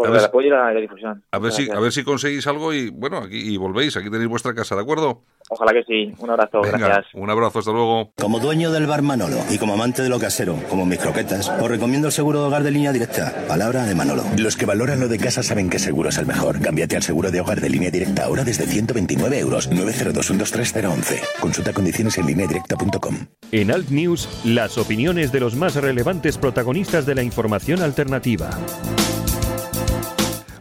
[1.30, 4.28] A, ver, si, a ver si conseguís algo y bueno, aquí y volvéis, aquí tenéis
[4.28, 5.22] vuestra casa, ¿de acuerdo?
[5.54, 6.14] Ojalá que sí.
[6.18, 7.06] Un abrazo, gracias.
[7.12, 8.10] Un abrazo, hasta luego.
[8.16, 11.68] Como dueño del bar Manolo y como amante de lo casero, como mis croquetas, os
[11.68, 13.34] recomiendo el seguro de hogar de línea directa.
[13.48, 14.24] Palabra de Manolo.
[14.38, 16.58] Los que valoran lo de casa saben que seguro es el mejor.
[16.58, 19.70] Cámbiate al seguro de hogar de línea directa ahora desde 129 euros.
[19.70, 21.20] 902123011.
[21.38, 23.14] Consulta condiciones en directa.com.
[23.50, 28.48] En Alt News, las opiniones de los más relevantes protagonistas de la información alternativa.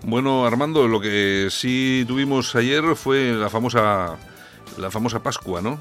[0.03, 4.17] Bueno, Armando, lo que sí tuvimos ayer fue la famosa
[4.77, 5.77] la famosa Pascua, ¿no?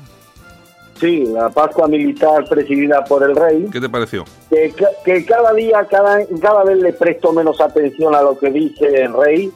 [1.00, 3.68] Sí, la Pascua militar presidida por el rey.
[3.72, 4.24] ¿Qué te pareció?
[4.50, 4.72] Que,
[5.04, 9.14] que cada día, cada, cada vez le presto menos atención a lo que dice el
[9.14, 9.50] rey.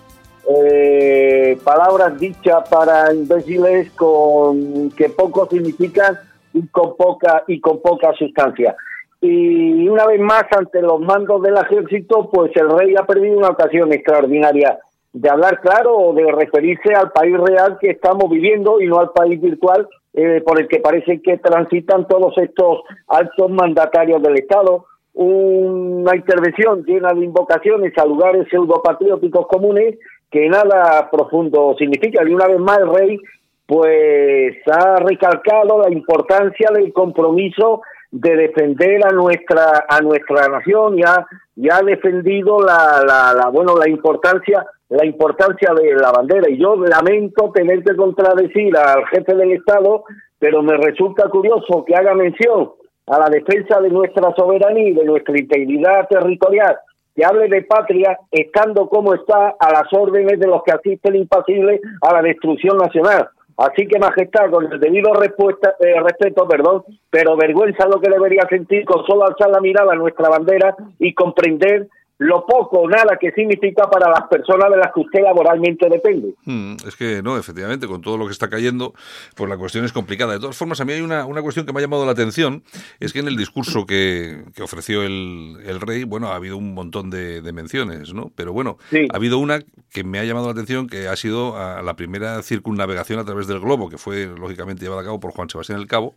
[0.48, 6.18] Eh, palabras dichas para imbéciles con que poco significan
[6.52, 8.74] y con poca y con poca sustancia.
[9.20, 13.48] Y una vez más ante los mandos del ejército, pues el rey ha perdido una
[13.48, 14.78] ocasión extraordinaria
[15.14, 19.12] de hablar claro o de referirse al país real que estamos viviendo y no al
[19.12, 24.86] país virtual eh, por el que parece que transitan todos estos altos mandatarios del Estado.
[25.14, 29.96] Una intervención llena de invocaciones a lugares pseudopatrióticos comunes
[30.32, 32.24] que nada profundo significa.
[32.26, 33.18] Y una vez más el rey
[33.66, 37.82] pues ha recalcado la importancia del compromiso
[38.14, 43.88] de defender a nuestra a nuestra nación y ha, defendido la, la, la, bueno la
[43.88, 46.48] importancia la importancia de la bandera.
[46.48, 50.04] Y yo lamento tener que contradecir al jefe del estado
[50.38, 52.70] pero me resulta curioso que haga mención
[53.06, 56.76] a la defensa de nuestra soberanía y de nuestra integridad territorial
[57.16, 61.80] que hable de patria estando como está a las órdenes de los que asisten impasibles
[62.00, 67.36] a la destrucción nacional Así que, Majestad, con el debido respuesta, eh, respeto, perdón, pero
[67.36, 71.88] vergüenza lo que debería sentir con solo alzar la mirada a nuestra bandera y comprender
[72.18, 76.34] lo poco o nada que significa para las personas de las que usted laboralmente depende.
[76.44, 78.94] Hmm, es que no, efectivamente, con todo lo que está cayendo,
[79.34, 80.34] pues la cuestión es complicada.
[80.34, 82.62] De todas formas, a mí hay una, una cuestión que me ha llamado la atención,
[83.00, 86.72] es que en el discurso que, que ofreció el, el, rey, bueno, ha habido un
[86.72, 88.30] montón de, de menciones, ¿no?
[88.36, 88.78] Pero bueno,
[89.12, 89.60] ha habido una
[89.90, 93.46] que me ha llamado la atención, que ha sido a la primera circunnavegación a través
[93.48, 96.14] del globo, que fue lógicamente llevada a cabo por Juan Sebastián el Cabo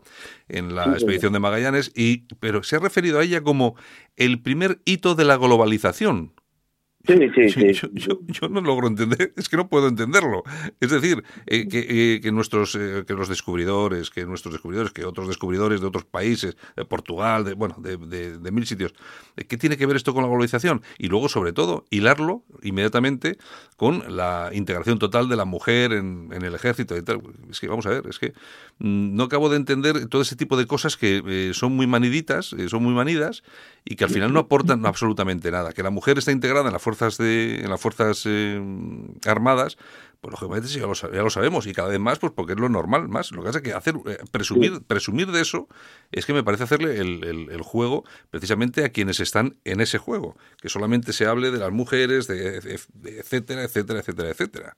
[0.50, 3.76] en la expedición de Magallanes, y, pero se ha referido a ella como
[4.16, 6.34] el primer hito de la globalización.
[7.08, 7.90] Sí, sí, sí.
[7.94, 10.44] Yo, no logro entender, es que no puedo entenderlo.
[10.82, 15.06] Es decir, eh, que, eh, que, nuestros, eh, que los descubridores, que nuestros descubridores, que
[15.06, 18.94] otros descubridores de otros países, de Portugal, de, bueno, de, de, mil sitios,
[19.48, 20.82] ¿qué tiene que ver esto con la globalización?
[20.98, 23.38] Y luego, sobre todo, hilarlo inmediatamente
[23.78, 27.22] con la integración total de la mujer en, en el ejército y tal.
[27.50, 28.34] Es que, vamos a ver, es que
[28.80, 32.84] mm, no acabo de entender todo ese tipo de cosas que son muy maniditas, son
[32.84, 33.44] muy manidas
[33.86, 35.72] y que al final no aportan absolutamente nada.
[35.72, 38.62] Que la mujer está integrada en las fuerzas de, en las fuerzas eh,
[39.26, 39.78] armadas,
[40.22, 42.70] pues lógicamente ya lo, ya lo, sabemos y cada vez más, pues porque es lo
[42.70, 43.32] normal, más.
[43.32, 45.68] Lo que hace que hacer eh, presumir, presumir de eso
[46.12, 50.36] es que me parece hacerle el, el, juego precisamente a quienes están en ese juego,
[50.62, 54.74] que solamente se hable de las mujeres, de, etcétera, etcétera, etcétera, etcétera.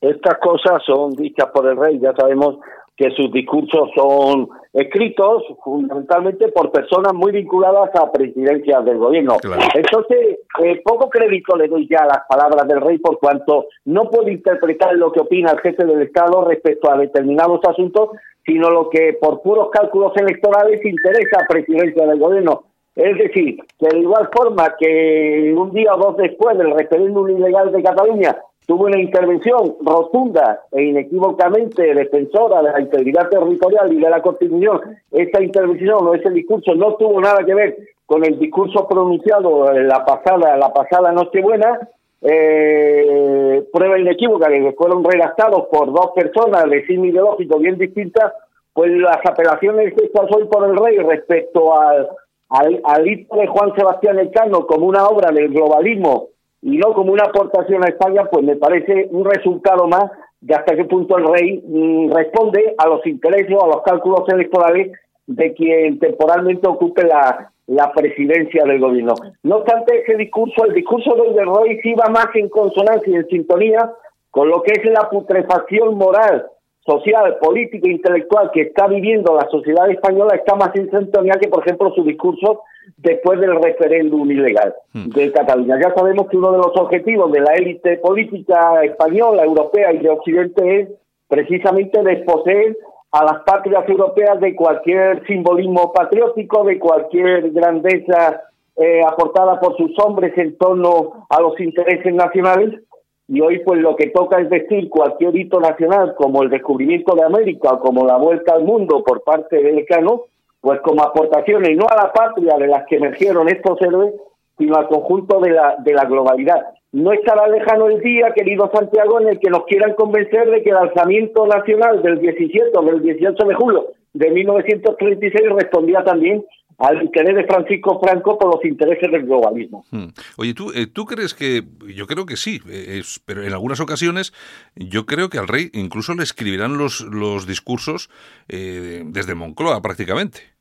[0.00, 2.58] Estas cosas son dichas por el rey, ya sabemos
[2.96, 9.36] que sus discursos son escritos fundamentalmente por personas muy vinculadas a presidencias del gobierno.
[9.74, 14.10] Entonces, eh, poco crédito le doy ya a las palabras del rey por cuanto no
[14.10, 18.10] puedo interpretar lo que opina el jefe del Estado respecto a determinados asuntos,
[18.44, 22.64] sino lo que por puros cálculos electorales interesa a presidencia del gobierno.
[22.94, 27.72] Es decir, que de igual forma que un día o dos después del referéndum ilegal
[27.72, 28.36] de Cataluña
[28.66, 34.80] tuvo una intervención rotunda e inequívocamente defensora de la integridad territorial y de la Constitución.
[35.10, 39.88] Esta intervención o ese discurso no tuvo nada que ver con el discurso pronunciado en
[39.88, 41.88] la pasada, la pasada Nochebuena.
[42.26, 48.32] eh, prueba inequívoca que fueron redactados por dos personas de signo ideológico bien distintas,
[48.72, 52.08] pues las apelaciones hechas hoy por el rey respecto al,
[52.48, 56.28] al, al hito de Juan Sebastián Elcano como una obra del globalismo
[56.64, 60.10] y no como una aportación a España, pues me parece un resultado más
[60.40, 64.26] de hasta qué punto el rey mm, responde a los intereses o a los cálculos
[64.30, 64.92] electorales
[65.26, 69.12] de quien temporalmente ocupe la, la presidencia del gobierno.
[69.42, 73.26] No obstante, ese discurso, el discurso del rey sí va más en consonancia y en
[73.26, 73.92] sintonía
[74.30, 76.46] con lo que es la putrefacción moral,
[76.80, 81.48] social, política e intelectual que está viviendo la sociedad española, está más en sintonía que,
[81.48, 82.62] por ejemplo, su discurso
[82.96, 85.10] después del referéndum ilegal hmm.
[85.10, 85.78] de Cataluña.
[85.80, 90.10] Ya sabemos que uno de los objetivos de la élite política española, europea y de
[90.10, 90.88] Occidente es
[91.28, 92.76] precisamente desposeer
[93.12, 98.42] a las patrias europeas de cualquier simbolismo patriótico, de cualquier grandeza
[98.76, 102.80] eh, aportada por sus hombres en torno a los intereses nacionales.
[103.28, 107.22] Y hoy pues lo que toca es decir cualquier hito nacional como el descubrimiento de
[107.22, 110.24] América o como la vuelta al mundo por parte del Cano,
[110.64, 114.14] pues como aportaciones no a la patria de las que emergieron estos héroes,
[114.56, 116.62] sino al conjunto de la, de la globalidad.
[116.90, 120.70] No estará lejano el día, querido Santiago, en el que nos quieran convencer de que
[120.70, 126.44] el alzamiento nacional del 17 o del 18 de julio de 1936 respondía también
[126.78, 129.84] al interés de Francisco Franco por los intereses del globalismo.
[129.90, 130.06] Hmm.
[130.38, 131.62] Oye, ¿tú, eh, ¿tú crees que,
[131.94, 134.32] yo creo que sí, eh, pero en algunas ocasiones
[134.74, 138.10] yo creo que al rey incluso le escribirán los, los discursos
[138.48, 140.53] eh, desde Moncloa prácticamente?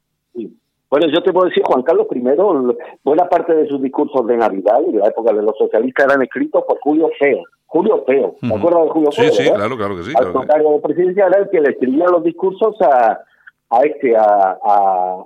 [0.93, 2.21] Bueno, yo te puedo decir, Juan Carlos I,
[3.03, 6.21] buena parte de sus discursos de Navidad y de la época de los socialistas eran
[6.21, 7.41] escritos por Julio Feo.
[7.65, 9.31] Julio Feo, ¿te acuerdas de Julio Feo?
[9.31, 10.13] Sí, sí, claro, claro que sí.
[10.15, 13.19] Al claro de presidencia era el que le escribía los discursos a,
[13.71, 14.57] a este, a,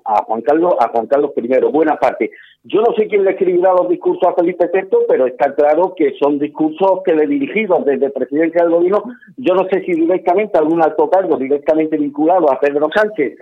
[0.05, 2.31] a, Juan Carlos, a Juan Carlos I, buena parte.
[2.63, 6.13] Yo no sé quién le escribirá los discursos a Felipe VI, pero está claro que
[6.17, 9.03] son discursos que le dirigidos desde presidencia del gobierno.
[9.35, 13.37] Yo no sé si directamente algún alto cargo directamente vinculado a Pedro Sánchez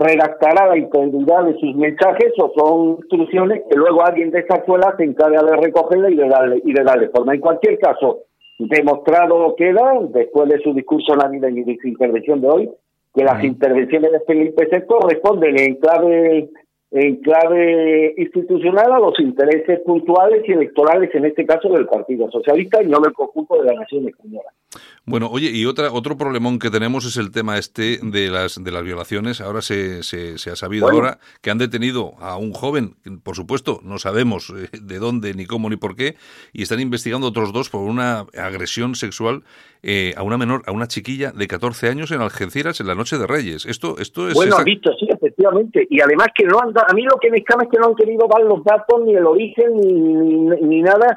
[0.00, 4.94] redactará la integridad de sus mensajes o son instrucciones que luego alguien de esa escuela
[4.96, 7.34] se encarga de recogerla y de darle, y de darle forma.
[7.34, 8.20] En cualquier caso,
[8.58, 12.70] demostrado queda, después de su discurso navideño y de su intervención de hoy,
[13.14, 16.48] que las intervenciones de Felipe VI responden en clave
[16.90, 22.82] en clave institucional a los intereses puntuales y electorales, en este caso del Partido Socialista
[22.82, 24.50] y no del conjunto de la nación española.
[25.04, 28.70] Bueno, oye, y otra, otro problemón que tenemos es el tema este de las, de
[28.70, 29.40] las violaciones.
[29.40, 33.98] Ahora se, se, ha sabido ahora que han detenido a un joven, por supuesto, no
[33.98, 36.16] sabemos eh, de dónde, ni cómo, ni por qué,
[36.52, 39.42] y están investigando otros dos por una agresión sexual
[39.82, 43.16] eh, a una menor, a una chiquilla de 14 años en Algeciras en la noche
[43.16, 43.64] de Reyes.
[43.64, 44.34] Esto, esto es...
[44.34, 45.86] Bueno, visto, sí, efectivamente.
[45.88, 47.94] Y además que no han a mí lo que me escama es que no han
[47.94, 51.16] querido dar los datos, ni el origen, ni, ni nada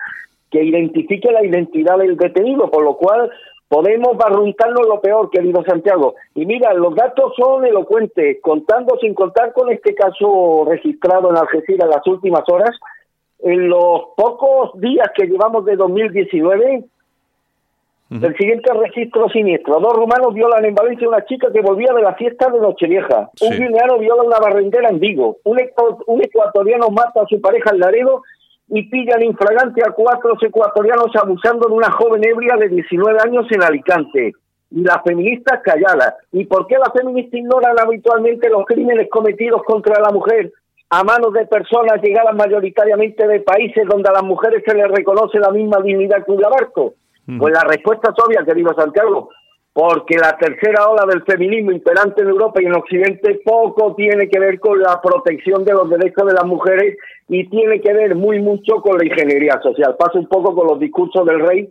[0.49, 3.31] que identifique la identidad del detenido, por lo cual
[3.67, 6.13] podemos barruntarnos lo peor, querido Santiago.
[6.35, 11.89] Y mira, los datos son elocuentes, contando sin contar con este caso registrado en Algeciras
[11.89, 12.69] las últimas horas,
[13.39, 16.85] en los pocos días que llevamos de 2019,
[18.21, 19.79] el siguiente registro siniestro.
[19.79, 23.29] Dos rumanos violan en Valencia a una chica que volvía de la fiesta de Nochevieja.
[23.41, 25.37] Un guineano viola a una barrendera en Vigo.
[25.45, 25.59] Un,
[26.07, 28.21] un ecuatoriano mata a su pareja en Laredo
[28.69, 33.63] y pillan infragante a cuatro ecuatorianos abusando de una joven ebria de 19 años en
[33.63, 34.33] Alicante.
[34.69, 36.15] Y las feministas calladas.
[36.31, 40.51] ¿Y por qué las feministas ignoran habitualmente los crímenes cometidos contra la mujer
[40.89, 45.39] a manos de personas llegadas mayoritariamente de países donde a las mujeres se les reconoce
[45.39, 46.37] la misma dignidad que un
[47.25, 49.29] Pues la respuesta es obvia, querido Santiago
[49.73, 54.39] porque la tercera ola del feminismo imperante en Europa y en Occidente poco tiene que
[54.39, 56.95] ver con la protección de los derechos de las mujeres
[57.27, 59.95] y tiene que ver muy mucho con la ingeniería social.
[59.97, 61.69] Pasa un poco con los discursos del rey,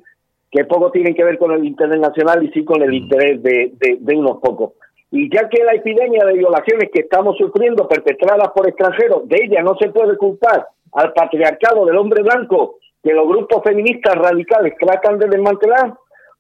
[0.51, 3.73] que poco tienen que ver con el interés nacional y sí con el interés de,
[3.79, 4.73] de, unos pocos.
[5.13, 9.63] Y ya que la epidemia de violaciones que estamos sufriendo, perpetradas por extranjeros, de ella
[9.63, 15.19] no se puede culpar al patriarcado del hombre blanco que los grupos feministas radicales tratan
[15.19, 15.95] de desmantelar,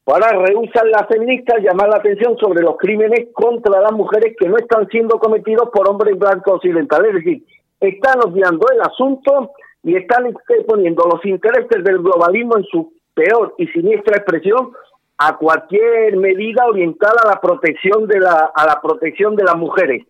[0.04, 4.56] Ahora rehusan las feministas llamar la atención sobre los crímenes contra las mujeres que no
[4.56, 7.10] están siendo cometidos por hombres blancos occidentales.
[7.10, 7.44] Es decir,
[7.80, 9.52] están obviando el asunto
[9.84, 10.34] y están
[10.66, 14.72] poniendo los intereses del globalismo en su peor y siniestra expresión
[15.18, 20.04] a cualquier medida orientada a la protección de la a la protección de las mujeres.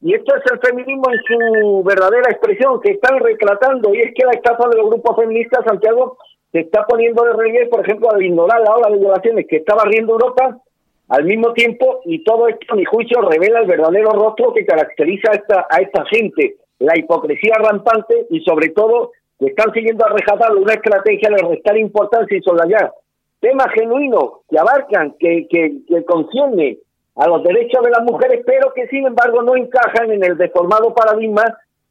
[0.00, 4.26] Y esto es el feminismo en su verdadera expresión que están retratando y es que
[4.26, 6.18] la estafa de los grupos feministas Santiago
[6.52, 9.84] se está poniendo de relieve, por ejemplo, al ignorar la ola de violaciones que estaba
[9.84, 10.58] riendo Europa
[11.08, 15.30] al mismo tiempo, y todo esto, a mi juicio, revela el verdadero rostro que caracteriza
[15.30, 20.10] a esta, a esta gente, la hipocresía rampante y, sobre todo, que están siguiendo a
[20.10, 22.92] rejatarlo una estrategia de restar importancia y soslayar
[23.40, 26.78] temas genuinos que abarcan, que, que, que concierne
[27.16, 30.94] a los derechos de las mujeres, pero que sin embargo no encajan en el deformado
[30.94, 31.44] paradigma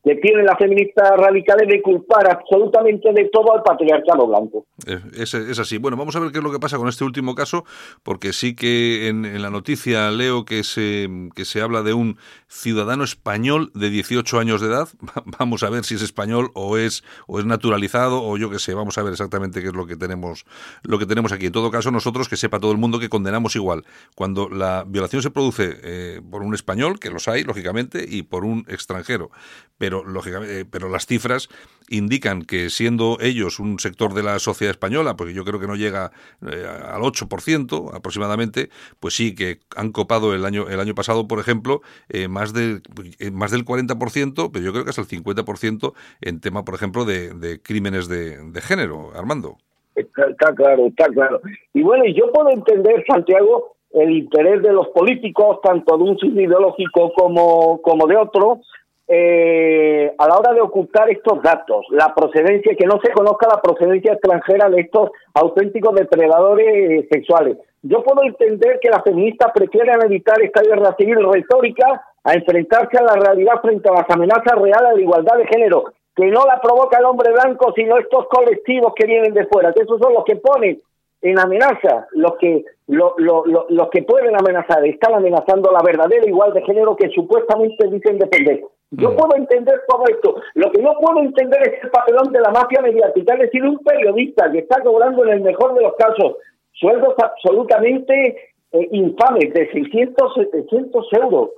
[0.05, 4.65] que tienen las feministas radicales de culpar absolutamente de todo al patriarcado blanco.
[4.85, 5.79] Eh, es, es, así.
[5.79, 7.65] Bueno, vamos a ver qué es lo que pasa con este último caso,
[8.03, 12.17] porque sí que en, en, la noticia leo que se, que se habla de un
[12.47, 14.89] ciudadano español de 18 años de edad.
[15.39, 18.75] Vamos a ver si es español o es, o es naturalizado o yo qué sé.
[18.75, 20.45] Vamos a ver exactamente qué es lo que tenemos,
[20.83, 21.47] lo que tenemos aquí.
[21.47, 23.85] En todo caso, nosotros, que sepa todo el mundo que condenamos igual.
[24.13, 28.45] Cuando la violación se produce eh, por un español, que los hay, lógicamente, y por
[28.45, 29.31] un extranjero.
[29.79, 31.49] Pero pero lógicamente, eh, pero las cifras
[31.89, 35.75] indican que siendo ellos un sector de la sociedad española, porque yo creo que no
[35.75, 38.69] llega eh, al 8% aproximadamente,
[38.99, 42.81] pues sí que han copado el año el año pasado, por ejemplo, eh, más de
[43.19, 47.05] eh, más del 40%, pero yo creo que hasta el 50% en tema, por ejemplo,
[47.05, 49.57] de, crímenes de, de, género, Armando.
[49.95, 51.41] Está, está claro, está claro.
[51.73, 56.41] Y bueno, yo puedo entender, Santiago, el interés de los políticos, tanto de un signo
[56.41, 58.59] ideológico como, como de otro,
[59.07, 63.61] eh, a la hora de ocultar estos datos, la procedencia, que no se conozca la
[63.61, 67.57] procedencia extranjera de estos auténticos depredadores sexuales.
[67.83, 73.03] Yo puedo entender que las feministas prefieran evitar esta guerra civil retórica a enfrentarse a
[73.03, 75.83] la realidad frente a las amenazas reales de igualdad de género,
[76.15, 79.83] que no la provoca el hombre blanco, sino estos colectivos que vienen de fuera, que
[79.83, 80.81] esos son los que ponen
[81.21, 86.55] en amenaza, los que lo, lo, los que pueden amenazar, están amenazando la verdadera igualdad
[86.55, 88.61] de género que supuestamente dicen defender.
[88.91, 89.15] Yo mm.
[89.15, 90.35] puedo entender todo esto.
[90.53, 93.79] Lo que no puedo entender es el papelón de la mafia mediática, es decir, un
[93.79, 96.37] periodista que está cobrando en el mejor de los casos
[96.73, 101.49] sueldos absolutamente eh, infames de 600, 700 euros,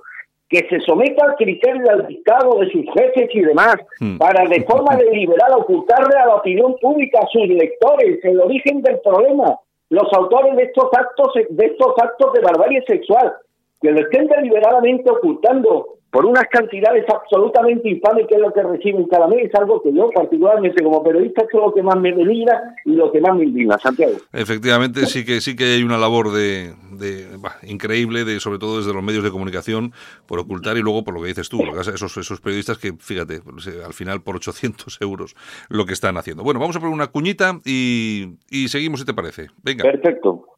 [0.48, 4.16] que se someta al criterio del dictado de sus jefes y demás, mm.
[4.16, 9.00] para de forma deliberada ocultarle a la opinión pública, a sus lectores, el origen del
[9.00, 9.58] problema,
[9.90, 13.34] los autores de estos actos, de estos actos de barbarie sexual,
[13.80, 19.06] que lo estén deliberadamente ocultando por unas cantidades absolutamente infames que es lo que reciben
[19.06, 22.74] cada mes, es algo que yo particularmente como periodista es lo que más me delira
[22.84, 24.14] y lo que más me indigna, Santiago.
[24.32, 28.78] Efectivamente, sí que sí que hay una labor de, de bah, increíble, de sobre todo
[28.78, 29.92] desde los medios de comunicación,
[30.26, 33.40] por ocultar y luego por lo que dices tú, esos, esos periodistas que, fíjate,
[33.84, 35.34] al final por 800 euros
[35.68, 36.42] lo que están haciendo.
[36.42, 39.48] Bueno, vamos a poner una cuñita y, y seguimos si te parece.
[39.62, 39.82] Venga.
[39.82, 40.57] Perfecto.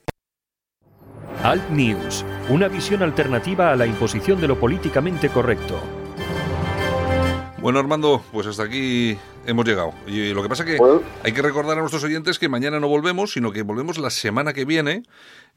[1.43, 6.00] Alt News, una visión alternativa a la imposición de lo políticamente correcto.
[7.61, 9.91] Bueno, Armando, pues hasta aquí hemos llegado.
[10.07, 10.79] Y lo que pasa que
[11.23, 14.51] hay que recordar a nuestros oyentes que mañana no volvemos, sino que volvemos la semana
[14.53, 15.03] que viene.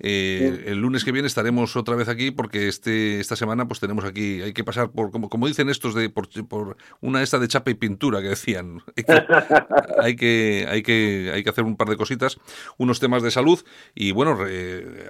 [0.00, 0.70] Eh, sí.
[0.70, 4.42] El lunes que viene estaremos otra vez aquí porque este esta semana pues tenemos aquí,
[4.42, 7.70] hay que pasar por, como, como dicen estos, de por, por una esta de chapa
[7.70, 8.80] y pintura que decían.
[9.98, 12.38] hay, que, hay, que, hay que hacer un par de cositas,
[12.76, 13.60] unos temas de salud
[13.94, 14.36] y bueno,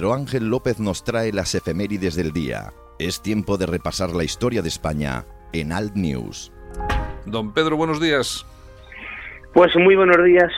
[0.00, 2.72] Pedro Ángel López nos trae las efemérides del día.
[2.98, 6.50] Es tiempo de repasar la historia de España en Alt News.
[7.26, 8.46] Don Pedro, buenos días.
[9.52, 10.50] Pues muy buenos días.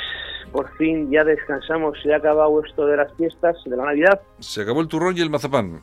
[0.53, 4.22] Por fin ya descansamos, se ha acabado esto de las fiestas de la Navidad.
[4.38, 5.82] Se acabó el turrón y el mazapán.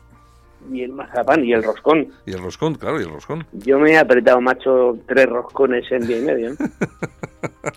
[0.72, 2.08] Y el mazapán y el roscón.
[2.26, 3.46] Y el roscón, claro, y el roscón.
[3.52, 6.50] Yo me he apretado, macho, tres roscones en día y medio.
[6.50, 6.56] ¿no?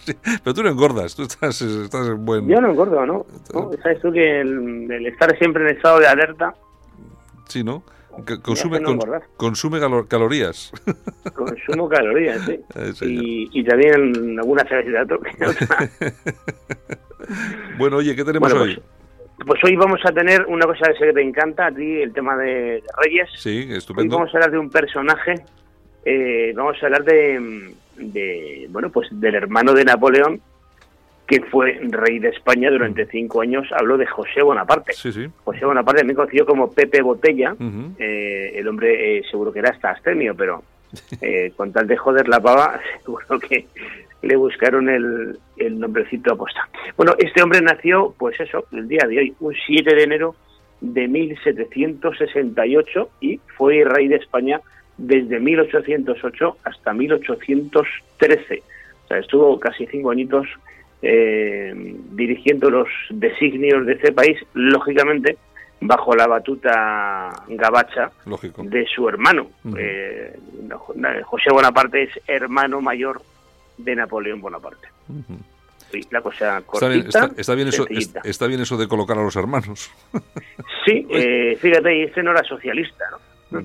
[0.05, 0.13] Sí,
[0.43, 2.47] pero tú no engordas, tú estás, estás en buen...
[2.49, 3.25] Yo no engordo, ¿no?
[3.53, 3.71] ¿No?
[3.81, 6.53] Sabes tú que el, el estar siempre en estado de alerta
[7.47, 7.83] Sí, ¿no?
[8.41, 9.23] Consume, no con- engordar.
[9.37, 10.71] consume calo- calorías.
[11.33, 12.59] consumo calorías, sí.
[12.75, 12.93] Eh.
[13.01, 15.05] Y, y también alguna cerveza
[15.37, 15.89] que otra.
[17.77, 18.75] Bueno, oye, ¿qué tenemos Bueno, hoy?
[18.75, 18.87] Pues
[19.63, 22.35] hoy vamos a tener una cosa que sé que te encanta a ti, el tema
[22.37, 23.29] de, de Reyes.
[23.37, 24.17] Sí, Hoy estupendo.
[24.17, 25.35] vamos a hablar de un personaje,
[26.05, 30.41] eh, vamos a hablar de, de, bueno, pues del hermano de Napoleón,
[31.27, 33.67] que fue rey de España durante cinco años.
[33.71, 34.93] Hablo de José Bonaparte.
[34.93, 35.27] Sí, sí.
[35.43, 37.55] José Bonaparte, también conocido como Pepe Botella.
[37.97, 40.63] Eh, el hombre eh, seguro que era hasta astemio, pero
[41.21, 43.65] eh, con tal de joder la pava, seguro que
[44.23, 46.67] le buscaron el, el nombrecito aposta.
[46.97, 50.35] Bueno, este hombre nació, pues eso, el día de hoy, un 7 de enero
[50.81, 54.59] de 1768 y fue rey de España
[54.97, 58.63] desde 1808 hasta 1813.
[59.03, 60.47] O sea, estuvo casi cinco añitos
[61.01, 61.73] eh,
[62.11, 65.37] dirigiendo los designios de ese país, lógicamente
[65.81, 68.63] bajo la batuta gabacha Lógico.
[68.63, 69.47] de su hermano.
[69.77, 70.33] Eh,
[71.23, 73.21] José Bonaparte es hermano mayor
[73.77, 74.87] de Napoleón Bonaparte.
[75.91, 77.85] Sí, la cosa Está cortita, bien, está, está bien eso,
[78.23, 79.91] está bien eso de colocar a los hermanos.
[80.85, 83.05] Sí, eh, fíjate, y este no era socialista,
[83.51, 83.61] ¿no?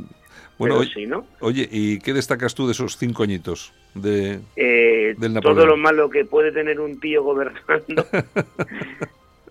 [0.57, 1.27] Bueno, oye, sí, ¿no?
[1.41, 3.73] oye, ¿y qué destacas tú de esos cinco añitos?
[3.95, 4.39] De...
[4.55, 5.69] Eh, Del todo Napoleón.
[5.69, 8.07] lo malo que puede tener un tío gobernando.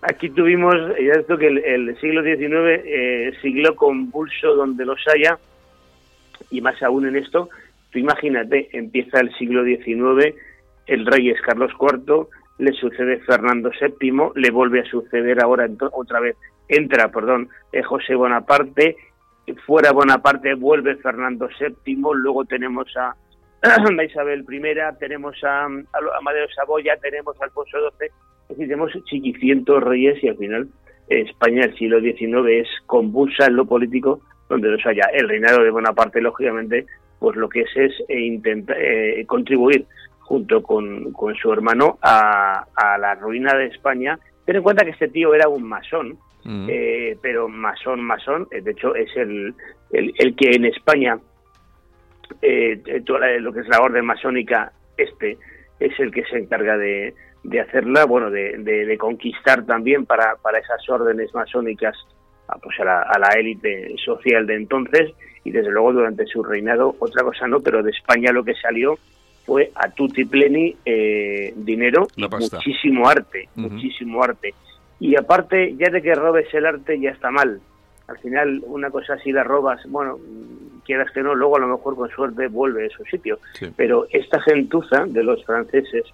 [0.02, 5.38] Aquí tuvimos, ya esto que el, el siglo XIX, eh, siglo convulso donde los haya,
[6.50, 7.50] y más aún en esto,
[7.90, 10.34] tú imagínate, empieza el siglo XIX,
[10.88, 12.26] el rey es Carlos IV,
[12.58, 16.36] le sucede Fernando VII, le vuelve a suceder ahora otra vez,
[16.68, 18.96] entra, perdón, eh, José Bonaparte,
[19.64, 23.14] fuera Bonaparte vuelve Fernando VII, luego tenemos a,
[24.04, 30.22] Isabel I, tenemos a, Amadeo Saboya, tenemos a Alfonso XII, es decir, tenemos chiquicientos reyes
[30.22, 30.68] y al final
[31.08, 35.04] eh, España del siglo XIX es convulsa en lo político donde los haya.
[35.12, 36.86] El reinado de Bonaparte, lógicamente,
[37.18, 39.84] pues lo que es es eh, intenta- eh, contribuir
[40.28, 44.18] junto con, con su hermano a, a la ruina de España.
[44.44, 46.66] Ten en cuenta que este tío era un masón, Mm.
[46.70, 49.52] eh, pero masón, masón, eh, de hecho es el,
[49.90, 51.18] el, el que en España,
[52.40, 55.36] eh, eh, toda la- lo que es la orden masónica, este
[55.80, 57.12] es el que se encarga de,
[57.42, 61.96] de hacerla, bueno, de, de- de conquistar también para, para esas órdenes masónicas
[62.48, 65.12] a, pues a la, a la élite social de entonces
[65.44, 68.96] y desde luego durante su reinado otra cosa no, pero de España lo que salió
[69.48, 74.52] fue a tutti pleni eh, dinero y muchísimo arte, muchísimo arte.
[75.00, 77.58] Y aparte, ya de que robes el arte ya está mal.
[78.08, 80.18] Al final, una cosa así la robas, bueno,
[80.84, 83.38] quieras que no, luego a lo mejor con suerte vuelve a su sitio.
[83.54, 83.72] Sí.
[83.74, 86.04] Pero esta gentuza de los franceses,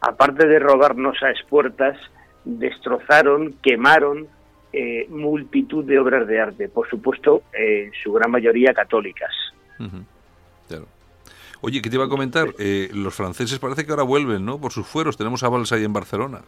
[0.00, 1.96] aparte de robarnos a expuertas,
[2.44, 4.26] destrozaron, quemaron
[4.72, 9.30] eh, multitud de obras de arte, por supuesto, eh, en su gran mayoría católicas.
[10.66, 10.86] Claro.
[11.62, 12.48] Oye, ¿qué te iba a comentar?
[12.58, 14.60] Eh, los franceses parece que ahora vuelven, ¿no?
[14.60, 15.16] Por sus fueros.
[15.16, 16.40] Tenemos a Valls ahí en Barcelona.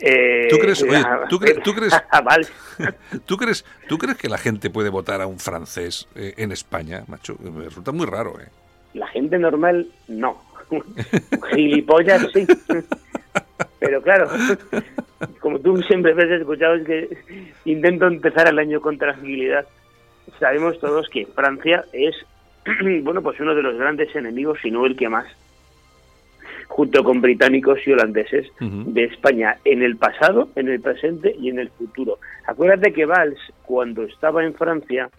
[0.00, 1.94] Eh, ¿Tú crees- oye, tú cre- tú crees-.
[3.26, 7.04] ¿Tú crees, ¿Tú crees que la gente puede votar a un francés eh, en España,
[7.06, 7.36] macho?
[7.40, 8.48] Me resulta muy raro, ¿eh?
[8.94, 10.42] La gente normal, no.
[11.54, 12.46] Gilipollas, sí.
[13.78, 14.28] Pero claro,
[15.40, 17.18] como tú siempre ves escuchado, es que
[17.64, 19.66] intento empezar el año con tranquilidad.
[20.40, 22.14] Sabemos todos que Francia es,
[23.02, 25.26] bueno, pues uno de los grandes enemigos, si no el que más,
[26.68, 31.58] junto con británicos y holandeses, de España en el pasado, en el presente y en
[31.58, 32.18] el futuro.
[32.46, 35.10] Acuérdate que Valls, cuando estaba en Francia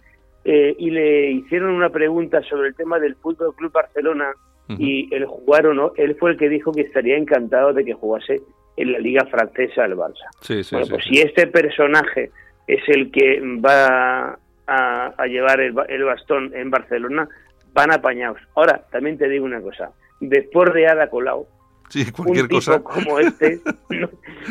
[0.44, 4.32] eh, y le hicieron una pregunta sobre el tema del Fútbol Club Barcelona
[4.68, 7.94] y el jugar o no, él fue el que dijo que estaría encantado de que
[7.94, 8.42] jugase
[8.76, 10.26] en la liga francesa del Barça.
[10.40, 12.32] Sí, sí, bueno, sí, pues si este personaje
[12.66, 14.36] es el que va
[14.66, 17.28] a, a llevar el, el bastón en Barcelona,
[17.72, 18.38] van apañados.
[18.54, 19.90] Ahora, también te digo una cosa,
[20.20, 21.46] después de Ada Colau,
[21.88, 23.60] Sí, un cualquier tipo cosa como este,
[23.90, 24.10] no,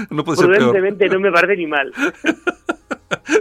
[0.10, 0.58] no puede ser peor.
[0.58, 1.92] prudentemente no me parece ni mal.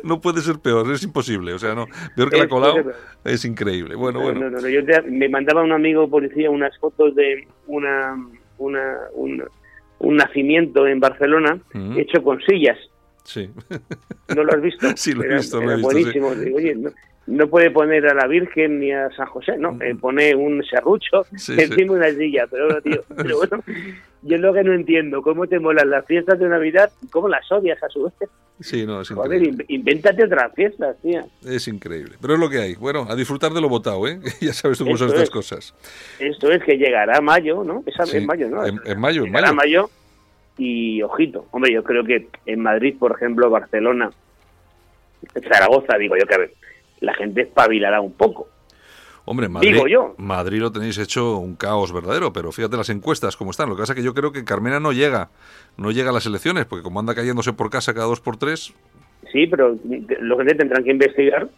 [0.03, 1.53] No puede ser peor, es imposible.
[1.55, 2.93] O sea, no, peor que la Colau
[3.25, 3.95] es increíble.
[3.95, 4.41] Bueno, No, bueno.
[4.41, 8.17] no, no, no, yo te- me mandaba un amigo policía unas fotos de una,
[8.59, 9.43] una, un,
[9.99, 11.59] un nacimiento en Barcelona
[11.97, 12.79] hecho con sillas.
[13.25, 13.51] Sí.
[14.35, 14.87] ¿No lo has visto?
[14.97, 16.35] Sí, lo he Era- visto, lo he era visto, buenísimo.
[16.35, 16.91] Digo, oye, no,
[17.27, 21.25] no puede poner a la Virgen ni a San José, no, eh, pone un serrucho
[21.33, 21.37] Mm.
[21.39, 21.85] Sí, encima sí.
[21.85, 22.47] de una silla.
[22.51, 23.65] Pero, bueno, tío, pero bueno,
[24.23, 27.83] yo lo que no entiendo, ¿cómo te molan las fiestas de Navidad cómo las odias
[27.83, 28.13] a su vez?
[28.61, 29.65] Sí, no, es Joder, increíble.
[29.69, 31.25] in- invéntate otras fiestas, tía.
[31.45, 32.15] Es increíble.
[32.21, 32.75] Pero es lo que hay.
[32.77, 34.21] Bueno, a disfrutar de lo votado, ¿eh?
[34.41, 35.31] ya sabes tú cómo son estas es.
[35.31, 35.75] cosas.
[36.21, 37.83] Esto es que llegará mayo, ¿no?
[38.05, 38.65] Sí, en mayo, ¿no?
[38.65, 39.55] En, en mayo, en mayo.
[39.55, 39.91] mayo
[40.59, 41.47] y ojito.
[41.51, 44.11] Hombre, yo creo que en Madrid, por ejemplo, Barcelona,
[45.49, 46.53] Zaragoza, digo yo que a ver,
[47.01, 48.49] la gente espabilará un poco.
[49.27, 50.15] Hombre, Madrid, Digo yo.
[50.19, 53.71] Madrid lo tenéis hecho un caos verdadero, pero fíjate las encuestas cómo están.
[53.71, 55.31] Lo que pasa es que yo creo que Carmena no llega,
[55.79, 58.75] no llega a las elecciones, porque como anda cayéndose por casa cada dos por tres,
[59.33, 59.77] Sí, pero
[60.21, 61.49] los gente tendrán que investigar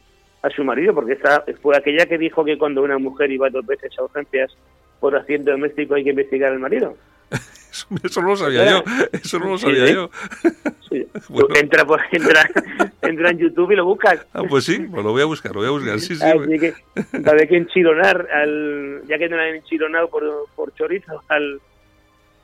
[0.42, 3.66] a su marido, porque esta fue aquella que dijo que cuando una mujer iba dos
[3.66, 4.56] veces a urgencias
[5.00, 6.96] por accidente doméstico hay que investigar al marido.
[8.02, 8.84] eso, no lo sabía yo.
[9.12, 10.10] Eso no lo sabía Sí, yo.
[10.88, 11.06] Sí.
[11.28, 11.48] Bueno.
[11.56, 12.48] Entra, por, entra,
[13.02, 14.24] entra en YouTube y lo buscas.
[14.32, 16.00] Ah, pues sí, pues lo voy a buscar, lo voy a buscar.
[16.00, 16.24] Sí, sí.
[16.24, 16.74] Así que
[17.18, 20.24] va a haber que enchironar, al, ya que no han enchironado por,
[20.54, 21.60] por chorizo al,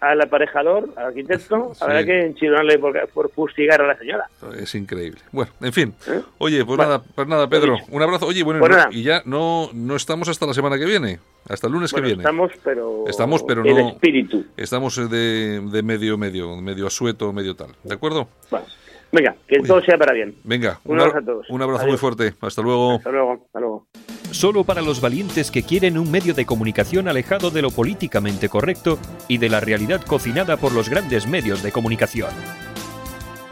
[0.02, 1.80] al aparejador, al arquitecto, Sí.
[1.84, 4.24] habrá que enchironarle por, por fustigar a la señora.
[4.58, 5.20] Es increíble.
[5.30, 5.94] Bueno, en fin.
[6.08, 6.20] ¿Eh?
[6.38, 7.76] Oye, pues nada, pues nada, Pedro.
[7.88, 8.26] Un abrazo.
[8.26, 11.72] Oye, bueno, Pues y ya no, no estamos hasta la semana que viene, hasta el
[11.72, 12.22] lunes Bueno, que viene.
[12.22, 13.88] estamos, pero Estamos, pero el no.
[13.90, 14.44] espíritu.
[14.56, 17.68] Estamos de, de medio, medio, medio asueto, medio tal.
[17.84, 18.28] ¿De acuerdo?
[18.50, 18.66] Bueno,
[19.12, 20.34] venga, que todo sea para bien.
[20.44, 21.46] Venga, Un abra- abrazo a todos.
[21.50, 21.92] Un abrazo Adiós.
[21.92, 22.34] muy fuerte.
[22.40, 22.92] Hasta luego.
[22.96, 23.86] Hasta luego, hasta luego.
[24.30, 28.98] Solo para los valientes que quieren un medio de comunicación alejado de lo políticamente correcto
[29.28, 32.30] y de la realidad cocinada por los grandes medios de comunicación.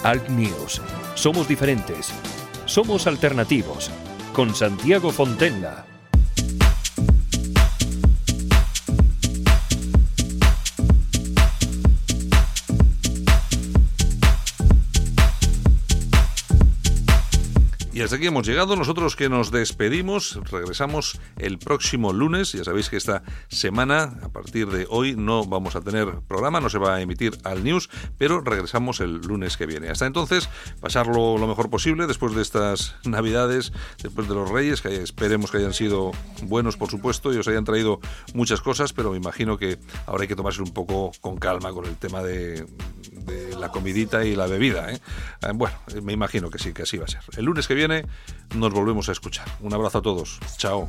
[0.03, 0.81] Alt News.
[1.15, 2.11] Somos diferentes.
[2.65, 3.91] Somos alternativos.
[4.33, 5.85] Con Santiago Fontenla.
[18.11, 18.75] Hasta aquí hemos llegado.
[18.75, 22.51] Nosotros que nos despedimos, regresamos el próximo lunes.
[22.55, 26.69] Ya sabéis que esta semana, a partir de hoy, no vamos a tener programa, no
[26.71, 27.89] se va a emitir al news,
[28.19, 29.91] pero regresamos el lunes que viene.
[29.91, 30.49] Hasta entonces,
[30.81, 35.59] pasarlo lo mejor posible después de estas navidades, después de los reyes, que esperemos que
[35.59, 36.11] hayan sido
[36.43, 38.01] buenos, por supuesto, y os hayan traído
[38.35, 41.87] muchas cosas, pero me imagino que ahora hay que tomarse un poco con calma con
[41.87, 42.67] el tema de,
[43.59, 44.93] la comidita y la bebida.
[44.93, 45.01] ¿eh?
[45.43, 47.20] Eh, Bueno, me imagino que sí, que así va a ser.
[47.37, 48.05] El lunes que viene
[48.55, 49.47] nos volvemos a escuchar.
[49.61, 50.39] Un abrazo a todos.
[50.57, 50.89] Chao.